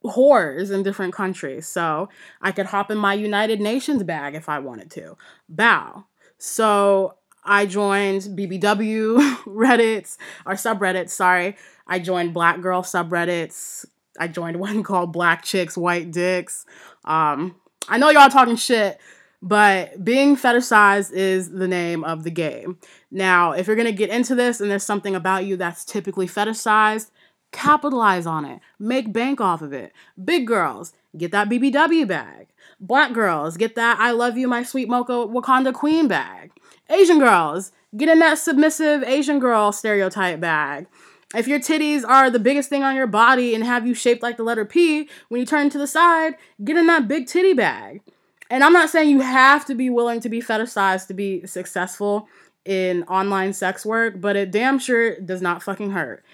whores 0.05 0.71
in 0.71 0.83
different 0.83 1.13
countries. 1.13 1.67
So 1.67 2.09
I 2.41 2.53
could 2.53 2.67
hop 2.67 2.91
in 2.91 2.99
my 2.99 3.15
United 3.15 3.61
Nations 3.61 4.03
bag 4.03 4.35
if 4.35 4.49
I 4.49 4.59
wanted 4.61 4.91
to. 4.93 5.17
Bow. 5.49 6.07
So 6.39 7.17
I 7.45 7.67
joined 7.67 8.23
BBW 8.23 9.19
Reddits 9.45 10.17
or 10.47 10.55
subreddits, 10.55 11.11
sorry. 11.11 11.57
I 11.87 11.99
joined 11.99 12.33
Black 12.33 12.61
Girl 12.61 12.83
subreddits. 12.83 13.85
I 14.19 14.29
joined 14.29 14.57
one 14.61 14.83
called 14.83 15.13
Black 15.13 15.43
Chicks, 15.45 15.77
White 15.77 16.11
Dicks. 16.11 16.65
Um, 17.05 17.57
I 17.89 17.99
know 17.99 18.11
y'all 18.11 18.31
talking 18.31 18.57
shit, 18.57 19.01
but 19.43 20.05
being 20.05 20.37
fetishized 20.37 21.13
is 21.13 21.51
the 21.51 21.69
name 21.69 22.05
of 22.05 22.25
the 22.25 22.31
game. 22.31 22.79
Now, 23.11 23.53
if 23.53 23.67
you're 23.67 23.77
gonna 23.77 23.93
get 23.93 24.11
into 24.11 24.35
this 24.35 24.61
and 24.61 24.71
there's 24.71 24.85
something 24.85 25.15
about 25.15 25.45
you 25.45 25.57
that's 25.57 25.85
typically 25.85 26.27
fetishized, 26.27 27.11
capitalize 27.53 28.27
on 28.27 28.45
it. 28.45 28.61
Make 28.79 29.13
bank 29.13 29.41
off 29.41 29.63
of 29.63 29.73
it. 29.73 29.93
Big 30.23 30.47
girls, 30.47 30.93
get 31.17 31.33
that 31.33 31.49
BBW 31.49 32.07
bag. 32.07 32.49
Black 32.79 33.13
girls, 33.13 33.57
get 33.57 33.75
that 33.75 33.99
I 33.99 34.11
love 34.13 34.37
you, 34.37 34.49
my 34.49 34.63
sweet 34.63 34.89
mocha 34.89 35.13
Wakanda 35.13 35.73
queen 35.73 36.09
bag. 36.09 36.53
Asian 36.89 37.19
girls, 37.19 37.73
get 37.97 38.09
in 38.09 38.19
that 38.21 38.39
submissive 38.39 39.03
Asian 39.03 39.39
girl 39.39 39.73
stereotype 39.73 40.41
bag. 40.41 40.87
If 41.35 41.47
your 41.47 41.61
titties 41.61 42.05
are 42.05 42.29
the 42.29 42.41
biggest 42.41 42.69
thing 42.69 42.83
on 42.83 42.97
your 42.97 43.07
body 43.07 43.55
and 43.55 43.65
have 43.65 43.87
you 43.87 43.95
shaped 43.95 44.23
like 44.23 44.37
the 44.37 44.43
letter 44.43 44.65
P, 44.65 45.09
when 45.29 45.41
you 45.41 45.47
turn 45.47 45.71
to 45.71 45.79
the 45.79 45.87
side, 45.87 46.35
get 46.65 46.77
in 46.77 46.87
that 46.87 47.07
big 47.07 47.27
titty 47.27 47.55
bag. 47.55 48.03
And 48.51 48.65
I'm 48.65 48.73
not 48.73 48.91
saying 48.91 49.09
you 49.09 49.21
have 49.21 49.65
to 49.67 49.75
be 49.75 49.89
willing 49.89 50.21
to 50.21 50.29
be 50.29 50.43
fetishized 50.43 51.07
to 51.07 51.15
be 51.15 51.47
successful 51.47 52.29
in 52.65 53.05
online 53.05 53.53
sex 53.53 53.87
work, 53.87 54.21
but 54.21 54.37
it 54.37 54.51
damn 54.51 54.79
sure 54.79 55.19
does 55.21 55.41
not 55.41 55.63
fucking 55.63 55.93
hurt. 55.93 56.25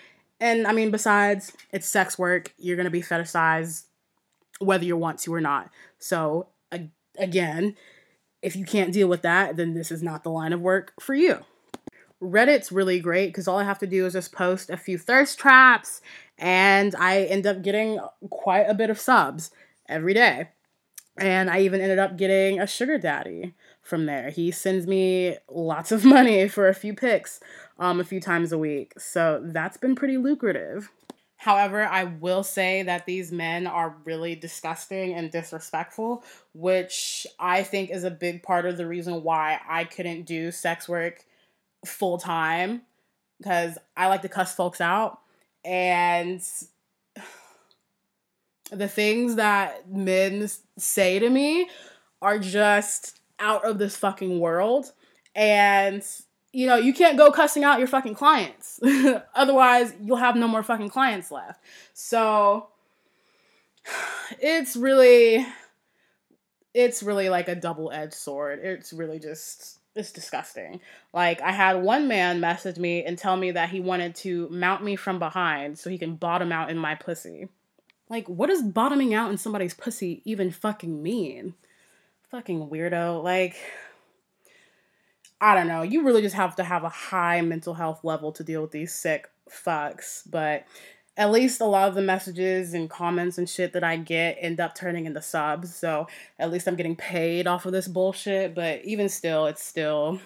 And 0.41 0.67
I 0.67 0.73
mean, 0.73 0.91
besides, 0.91 1.53
it's 1.73 1.87
sex 1.87 2.19
work. 2.19 2.53
You're 2.59 2.77
gonna 2.77 2.91
be 2.91 3.03
fetishized 3.03 3.85
whether 4.59 4.85
you 4.85 4.97
want 4.97 5.19
to 5.21 5.35
or 5.35 5.41
not. 5.41 5.71
So, 5.99 6.49
again, 7.19 7.77
if 8.43 8.57
you 8.57 8.65
can't 8.65 8.93
deal 8.93 9.09
with 9.09 9.23
that, 9.23 9.57
then 9.57 9.75
this 9.75 9.91
is 9.91 10.03
not 10.03 10.23
the 10.23 10.31
line 10.31 10.53
of 10.53 10.61
work 10.61 10.95
for 10.99 11.15
you. 11.15 11.45
Reddit's 12.23 12.73
really 12.73 12.99
great 12.99 13.27
because 13.27 13.47
all 13.47 13.59
I 13.59 13.65
have 13.65 13.79
to 13.81 13.87
do 13.87 14.07
is 14.07 14.15
just 14.15 14.33
post 14.33 14.71
a 14.71 14.77
few 14.79 14.97
thirst 14.97 15.39
traps 15.39 16.01
and 16.39 16.95
I 16.99 17.25
end 17.25 17.47
up 17.47 17.63
getting 17.63 17.99
quite 18.31 18.65
a 18.69 18.75
bit 18.75 18.89
of 18.89 18.99
subs 18.99 19.51
every 19.89 20.15
day. 20.15 20.49
And 21.19 21.49
I 21.51 21.61
even 21.61 21.81
ended 21.81 21.99
up 21.99 22.17
getting 22.17 22.61
a 22.61 22.67
sugar 22.67 22.99
daddy 22.99 23.55
from 23.83 24.07
there. 24.07 24.31
He 24.31 24.51
sends 24.51 24.87
me 24.87 25.37
lots 25.49 25.93
of 25.93 26.05
money 26.17 26.49
for 26.49 26.69
a 26.69 26.75
few 26.75 26.95
pics 26.95 27.41
um, 27.79 28.01
a 28.01 28.05
few 28.05 28.21
times 28.21 28.53
a 28.53 28.59
week. 28.59 28.93
So 28.99 29.41
that's 29.43 29.77
been 29.77 29.95
pretty 29.95 30.19
lucrative. 30.19 30.91
However, 31.39 31.85
I 31.85 32.05
will 32.05 32.43
say 32.43 32.83
that 32.83 33.05
these 33.07 33.31
men 33.31 33.67
are 33.67 33.97
really 34.05 34.35
disgusting 34.35 35.15
and 35.15 35.31
disrespectful, 35.31 36.25
which 36.55 37.27
I 37.39 37.63
think 37.63 37.91
is 37.91 38.05
a 38.05 38.11
big 38.11 38.43
part 38.43 38.65
of 38.65 38.77
the 38.77 38.87
reason 38.87 39.23
why 39.23 39.61
I 39.69 39.85
couldn't 39.85 40.25
do 40.25 40.51
sex 40.51 40.89
work 40.89 41.25
full 41.85 42.19
time 42.19 42.83
because 43.39 43.77
I 43.97 44.09
like 44.09 44.23
to 44.23 44.29
cuss 44.29 44.55
folks 44.55 44.81
out. 44.81 45.21
And 45.65 46.43
the 48.71 48.89
things 48.89 49.37
that 49.37 49.89
men 49.91 50.49
say 50.77 51.19
to 51.19 51.31
me 51.31 51.69
are 52.21 52.39
just 52.39 53.21
out 53.39 53.65
of 53.65 53.79
this 53.79 53.97
fucking 53.97 54.41
world. 54.41 54.93
And 55.35 56.03
you 56.53 56.67
know, 56.67 56.77
you 56.77 56.95
can't 56.95 57.19
go 57.19 57.31
cussing 57.31 57.65
out 57.65 57.79
your 57.79 57.89
fucking 57.89 58.15
clients. 58.15 58.81
Otherwise, 59.35 59.95
you'll 60.03 60.17
have 60.17 60.37
no 60.37 60.49
more 60.49 60.63
fucking 60.63 60.89
clients 60.89 61.31
left. 61.31 61.61
So 61.93 62.69
it's 64.41 64.77
really 64.77 65.47
it's 66.73 67.03
really 67.03 67.31
like 67.31 67.49
a 67.49 67.55
double-edged 67.55 68.15
sword. 68.15 68.61
It's 68.63 68.93
really 68.93 69.19
just 69.19 69.79
it's 69.95 70.13
disgusting. 70.13 70.81
Like 71.13 71.41
I 71.41 71.53
had 71.53 71.83
one 71.83 72.07
man 72.09 72.41
message 72.41 72.79
me 72.79 73.05
and 73.05 73.19
tell 73.19 73.37
me 73.37 73.51
that 73.53 73.71
he 73.71 73.81
wanted 73.81 74.15
to 74.17 74.49
mount 74.51 74.83
me 74.85 74.97
from 74.97 75.19
behind 75.19 75.79
so 75.79 75.91
he 75.91 75.99
can 75.99 76.17
bottom 76.17 76.53
out 76.53 76.71
in 76.71 76.79
my 76.79 76.95
pussy. 76.95 77.49
Like, 78.09 78.29
what 78.29 78.49
does 78.49 78.63
bottoming 78.63 79.15
out 79.15 79.31
in 79.31 79.39
somebody's 79.39 79.75
pussy 79.75 80.23
even 80.25 80.51
fucking 80.51 81.03
mean? 81.03 81.55
Fucking 82.31 82.69
weirdo. 82.69 83.23
Like, 83.23 83.57
I 85.41 85.55
don't 85.55 85.69
know. 85.69 85.83
You 85.83 86.05
really 86.05 86.23
just 86.23 86.37
have 86.37 86.57
to 86.57 86.65
have 86.65 86.85
a 86.85 86.89
high 86.89 87.41
mental 87.41 87.75
health 87.75 88.05
level 88.05 88.33
to 88.33 88.45
deal 88.45 88.63
with 88.63 88.71
these 88.71 88.95
sick 88.95 89.29
fucks. 89.51 90.23
But 90.31 90.67
at 91.17 91.33
least 91.33 91.61
a 91.61 91.65
lot 91.65 91.89
of 91.89 91.95
the 91.95 92.03
messages 92.03 92.75
and 92.75 92.91
comments 92.91 93.39
and 93.39 93.49
shit 93.49 93.73
that 93.73 93.83
I 93.83 93.97
get 93.97 94.39
end 94.41 94.61
up 94.61 94.75
turning 94.75 95.07
into 95.07 95.23
subs. 95.23 95.75
So 95.75 96.07
at 96.39 96.53
least 96.53 96.69
I'm 96.69 96.77
getting 96.77 96.97
paid 96.97 97.47
off 97.47 97.67
of 97.67 97.73
this 97.73 97.89
bullshit. 97.89 98.55
But 98.55 98.85
even 98.85 99.09
still, 99.09 99.47
it's 99.47 99.65
still. 99.65 100.21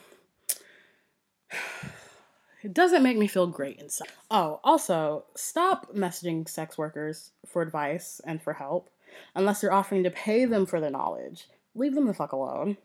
It 2.63 2.75
doesn't 2.75 3.03
make 3.03 3.17
me 3.17 3.27
feel 3.27 3.47
great 3.47 3.79
inside. 3.79 4.09
Oh, 4.31 4.61
also, 4.63 5.25
stop 5.35 5.95
messaging 5.95 6.49
sex 6.49 6.77
workers 6.77 7.31
for 7.47 7.63
advice 7.63 8.21
and 8.25 8.43
for 8.43 8.53
help 8.53 8.91
unless 9.35 9.63
you're 9.63 9.73
offering 9.73 10.05
to 10.05 10.11
pay 10.11 10.45
them 10.45 10.67
for 10.67 10.81
their 10.81 10.91
knowledge. 10.91 11.49
Leave 11.75 11.95
them 11.95 12.07
the 12.07 12.15
fuck 12.15 12.33
alone. 12.33 12.77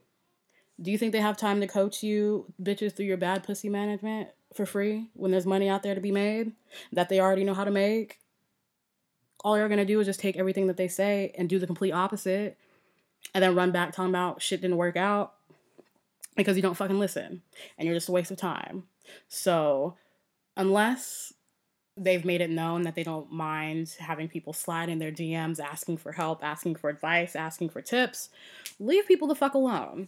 Do 0.81 0.91
you 0.91 0.97
think 0.97 1.11
they 1.11 1.21
have 1.21 1.37
time 1.37 1.61
to 1.61 1.67
coach 1.67 2.03
you 2.03 2.53
bitches 2.61 2.95
through 2.95 3.05
your 3.05 3.17
bad 3.17 3.43
pussy 3.43 3.69
management 3.69 4.29
for 4.53 4.65
free 4.65 5.09
when 5.13 5.31
there's 5.31 5.45
money 5.45 5.69
out 5.69 5.83
there 5.83 5.95
to 5.95 6.01
be 6.01 6.11
made 6.11 6.53
that 6.91 7.09
they 7.09 7.19
already 7.19 7.43
know 7.43 7.53
how 7.53 7.63
to 7.63 7.71
make? 7.71 8.19
All 9.43 9.57
you're 9.57 9.69
gonna 9.69 9.85
do 9.85 9.99
is 9.99 10.07
just 10.07 10.19
take 10.19 10.37
everything 10.37 10.67
that 10.67 10.77
they 10.77 10.87
say 10.87 11.33
and 11.37 11.47
do 11.49 11.59
the 11.59 11.67
complete 11.67 11.91
opposite 11.91 12.57
and 13.33 13.43
then 13.43 13.55
run 13.55 13.71
back 13.71 13.93
talking 13.93 14.09
about 14.09 14.41
shit 14.41 14.61
didn't 14.61 14.77
work 14.77 14.97
out 14.97 15.33
because 16.35 16.55
you 16.55 16.61
don't 16.61 16.75
fucking 16.75 16.99
listen 16.99 17.41
and 17.77 17.85
you're 17.85 17.95
just 17.95 18.09
a 18.09 18.13
waste 18.13 18.31
of 18.31 18.37
time. 18.37 18.83
So, 19.27 19.95
unless 20.57 21.33
they've 21.97 22.25
made 22.25 22.41
it 22.41 22.49
known 22.49 22.81
that 22.83 22.95
they 22.95 23.03
don't 23.03 23.31
mind 23.31 23.95
having 23.99 24.27
people 24.27 24.53
slide 24.53 24.89
in 24.89 24.99
their 24.99 25.11
DMs 25.11 25.59
asking 25.59 25.97
for 25.97 26.11
help, 26.11 26.43
asking 26.43 26.75
for 26.75 26.89
advice, 26.89 27.35
asking 27.35 27.69
for 27.69 27.81
tips, 27.81 28.29
leave 28.79 29.07
people 29.07 29.27
the 29.27 29.35
fuck 29.35 29.53
alone. 29.53 30.07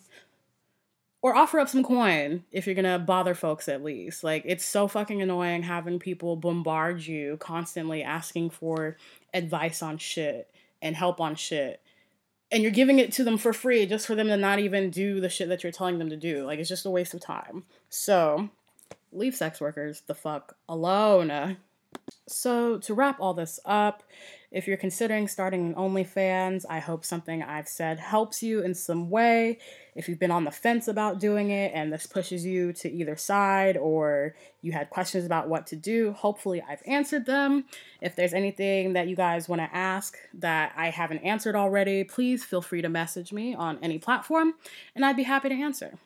Or 1.22 1.36
offer 1.36 1.60
up 1.60 1.68
some 1.68 1.84
coin 1.84 2.44
if 2.52 2.66
you're 2.66 2.76
gonna 2.76 3.00
bother 3.00 3.34
folks 3.34 3.68
at 3.68 3.84
least. 3.84 4.24
Like, 4.24 4.44
it's 4.46 4.66
so 4.66 4.88
fucking 4.88 5.22
annoying 5.22 5.64
having 5.64 5.98
people 5.98 6.36
bombard 6.36 7.06
you 7.06 7.38
constantly 7.38 8.04
asking 8.04 8.52
for 8.52 8.98
advice 9.34 9.82
on 9.82 9.98
shit 9.98 10.50
and 10.82 10.96
help 10.96 11.20
on 11.20 11.36
shit. 11.36 11.82
And 12.52 12.62
you're 12.64 12.72
giving 12.72 13.00
it 13.00 13.12
to 13.14 13.24
them 13.24 13.38
for 13.38 13.52
free 13.52 13.86
just 13.86 14.08
for 14.08 14.16
them 14.16 14.28
to 14.28 14.38
not 14.38 14.60
even 14.60 14.90
do 14.90 15.20
the 15.20 15.28
shit 15.30 15.50
that 15.50 15.64
you're 15.64 15.72
telling 15.72 15.98
them 15.98 16.10
to 16.10 16.18
do. 16.18 16.46
Like, 16.46 16.60
it's 16.60 16.70
just 16.70 16.86
a 16.86 16.90
waste 16.90 17.14
of 17.14 17.20
time. 17.20 17.64
So, 17.90 18.50
leave 19.12 19.36
sex 19.36 19.62
workers 19.62 20.02
the 20.08 20.16
fuck 20.16 20.56
alone. 20.68 21.58
So, 22.28 22.78
to 22.80 22.94
wrap 22.94 23.20
all 23.20 23.34
this 23.34 23.60
up, 23.66 24.04
if 24.52 24.68
you're 24.68 24.78
considering 24.78 25.28
starting 25.28 25.68
an 25.68 25.76
OnlyFans, 25.76 26.66
I 26.70 26.80
hope 26.80 27.04
something 27.04 27.44
I've 27.44 27.68
said 27.68 28.00
helps 28.00 28.42
you 28.42 28.62
in 28.62 28.74
some 28.74 29.10
way. 29.10 29.60
If 29.96 30.08
you've 30.08 30.20
been 30.20 30.32
on 30.32 30.46
the 30.46 30.52
fence 30.52 30.88
about 30.88 31.20
doing 31.20 31.52
it 31.52 31.72
and 31.74 31.92
this 31.92 32.06
pushes 32.06 32.46
you 32.46 32.72
to 32.74 32.90
either 32.90 33.16
side 33.18 33.76
or 33.76 34.36
you 34.62 34.72
had 34.72 34.90
questions 34.90 35.26
about 35.26 35.50
what 35.50 35.68
to 35.68 35.76
do, 35.76 36.14
hopefully 36.14 36.62
I've 36.62 36.84
answered 36.86 37.26
them. 37.26 37.66
If 38.02 38.16
there's 38.16 38.34
anything 38.34 38.94
that 38.94 39.08
you 39.08 39.16
guys 39.16 39.50
want 39.50 39.62
to 39.62 39.76
ask 39.76 40.18
that 40.36 40.74
I 40.78 40.90
haven't 40.90 41.20
answered 41.20 41.56
already, 41.56 42.04
please 42.06 42.44
feel 42.44 42.62
free 42.62 42.82
to 42.82 42.90
message 42.90 43.34
me 43.34 43.54
on 43.54 43.80
any 43.82 44.00
platform 44.00 44.54
and 44.96 45.06
I'd 45.06 45.18
be 45.18 45.24
happy 45.24 45.50
to 45.50 45.56
answer. 45.56 45.98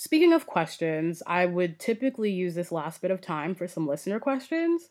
Speaking 0.00 0.32
of 0.32 0.46
questions, 0.46 1.24
I 1.26 1.44
would 1.44 1.80
typically 1.80 2.30
use 2.30 2.54
this 2.54 2.70
last 2.70 3.02
bit 3.02 3.10
of 3.10 3.20
time 3.20 3.56
for 3.56 3.66
some 3.66 3.88
listener 3.88 4.20
questions. 4.20 4.90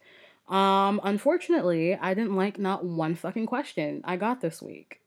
Um, 0.49 0.99
unfortunately, 1.01 1.95
I 1.95 2.13
didn't 2.13 2.35
like 2.35 2.59
not 2.59 2.83
one 2.83 3.15
fucking 3.15 3.45
question 3.45 4.01
I 4.03 4.17
got 4.17 4.41
this 4.41 4.61
week. 4.61 4.99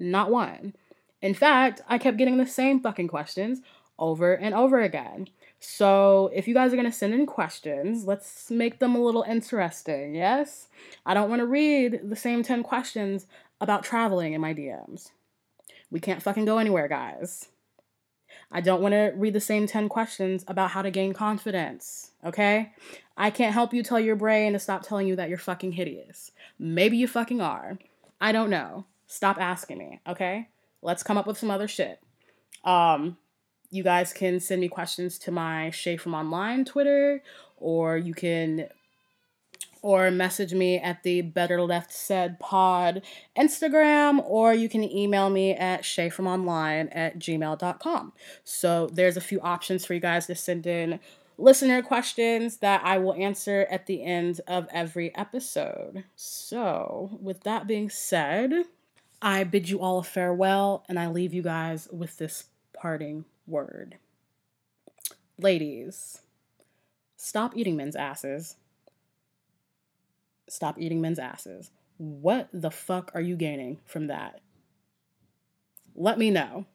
Not 0.00 0.32
one. 0.32 0.74
In 1.22 1.32
fact, 1.32 1.80
I 1.86 1.96
kept 1.96 2.16
getting 2.16 2.38
the 2.38 2.44
same 2.44 2.80
fucking 2.80 3.06
questions 3.06 3.60
over 4.00 4.34
and 4.34 4.52
over 4.52 4.80
again. 4.80 5.28
So, 5.60 6.28
if 6.34 6.48
you 6.48 6.54
guys 6.54 6.72
are 6.72 6.76
going 6.76 6.90
to 6.90 6.92
send 6.92 7.14
in 7.14 7.24
questions, 7.24 8.06
let's 8.06 8.50
make 8.50 8.80
them 8.80 8.96
a 8.96 9.00
little 9.00 9.22
interesting, 9.22 10.16
yes? 10.16 10.66
I 11.06 11.14
don't 11.14 11.30
want 11.30 11.38
to 11.38 11.46
read 11.46 12.00
the 12.02 12.16
same 12.16 12.42
10 12.42 12.64
questions 12.64 13.28
about 13.60 13.84
traveling 13.84 14.32
in 14.32 14.40
my 14.40 14.52
DMs. 14.52 15.12
We 15.88 16.00
can't 16.00 16.20
fucking 16.20 16.46
go 16.46 16.58
anywhere, 16.58 16.88
guys. 16.88 17.46
I 18.54 18.60
don't 18.60 18.80
want 18.80 18.92
to 18.92 19.12
read 19.16 19.32
the 19.32 19.40
same 19.40 19.66
10 19.66 19.88
questions 19.88 20.44
about 20.46 20.70
how 20.70 20.80
to 20.80 20.90
gain 20.92 21.12
confidence, 21.12 22.12
okay? 22.24 22.72
I 23.16 23.30
can't 23.30 23.52
help 23.52 23.74
you 23.74 23.82
tell 23.82 23.98
your 23.98 24.14
brain 24.14 24.52
to 24.52 24.60
stop 24.60 24.84
telling 24.84 25.08
you 25.08 25.16
that 25.16 25.28
you're 25.28 25.38
fucking 25.38 25.72
hideous. 25.72 26.30
Maybe 26.56 26.96
you 26.96 27.08
fucking 27.08 27.40
are. 27.40 27.78
I 28.20 28.30
don't 28.30 28.50
know. 28.50 28.86
Stop 29.08 29.38
asking 29.40 29.78
me, 29.78 30.00
okay? 30.06 30.48
Let's 30.82 31.02
come 31.02 31.18
up 31.18 31.26
with 31.26 31.36
some 31.36 31.50
other 31.50 31.66
shit. 31.66 32.00
Um, 32.62 33.16
you 33.70 33.82
guys 33.82 34.12
can 34.12 34.38
send 34.38 34.60
me 34.60 34.68
questions 34.68 35.18
to 35.18 35.32
my 35.32 35.70
Shay 35.70 35.96
from 35.96 36.14
Online 36.14 36.64
Twitter, 36.64 37.24
or 37.56 37.98
you 37.98 38.14
can 38.14 38.68
or 39.84 40.10
message 40.10 40.54
me 40.54 40.78
at 40.78 41.02
the 41.02 41.20
Better 41.20 41.60
Left 41.60 41.92
Said 41.92 42.40
Pod 42.40 43.02
Instagram, 43.36 44.24
or 44.24 44.54
you 44.54 44.66
can 44.66 44.82
email 44.82 45.28
me 45.28 45.52
at 45.52 45.82
shayfromonline 45.82 46.88
at 46.90 47.18
gmail.com. 47.18 48.14
So 48.44 48.88
there's 48.90 49.18
a 49.18 49.20
few 49.20 49.42
options 49.42 49.84
for 49.84 49.92
you 49.92 50.00
guys 50.00 50.26
to 50.28 50.34
send 50.34 50.66
in 50.66 51.00
listener 51.36 51.82
questions 51.82 52.56
that 52.58 52.80
I 52.82 52.96
will 52.96 53.12
answer 53.12 53.66
at 53.70 53.84
the 53.84 54.02
end 54.02 54.40
of 54.48 54.66
every 54.72 55.14
episode. 55.14 56.04
So, 56.16 57.18
with 57.20 57.42
that 57.42 57.66
being 57.66 57.90
said, 57.90 58.52
I 59.20 59.44
bid 59.44 59.68
you 59.68 59.80
all 59.80 59.98
a 59.98 60.02
farewell 60.02 60.86
and 60.88 60.98
I 60.98 61.08
leave 61.08 61.34
you 61.34 61.42
guys 61.42 61.88
with 61.92 62.16
this 62.16 62.44
parting 62.72 63.26
word. 63.46 63.98
Ladies, 65.38 66.22
stop 67.18 67.54
eating 67.54 67.76
men's 67.76 67.96
asses 67.96 68.56
stop 70.48 70.78
eating 70.78 71.00
men's 71.00 71.18
asses. 71.18 71.70
What 71.96 72.48
the 72.52 72.70
fuck 72.70 73.10
are 73.14 73.20
you 73.20 73.36
gaining 73.36 73.78
from 73.84 74.08
that? 74.08 74.40
Let 75.94 76.18
me 76.18 76.30
know. 76.30 76.66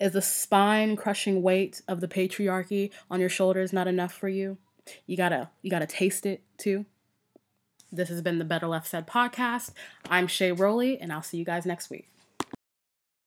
Is 0.00 0.12
the 0.12 0.22
spine 0.22 0.96
crushing 0.96 1.42
weight 1.42 1.82
of 1.86 2.00
the 2.00 2.08
patriarchy 2.08 2.90
on 3.10 3.20
your 3.20 3.28
shoulders 3.28 3.72
not 3.72 3.86
enough 3.86 4.12
for 4.12 4.28
you? 4.28 4.58
You 5.06 5.16
gotta 5.16 5.50
you 5.62 5.70
gotta 5.70 5.86
taste 5.86 6.26
it 6.26 6.42
too. 6.56 6.86
This 7.90 8.08
has 8.08 8.20
been 8.20 8.38
the 8.38 8.44
Better 8.44 8.66
Left 8.66 8.86
Said 8.86 9.06
podcast. 9.06 9.72
I'm 10.10 10.26
Shay 10.26 10.52
Rowley, 10.52 10.98
and 10.98 11.12
I'll 11.12 11.22
see 11.22 11.38
you 11.38 11.44
guys 11.44 11.64
next 11.64 11.88
week. 11.88 12.10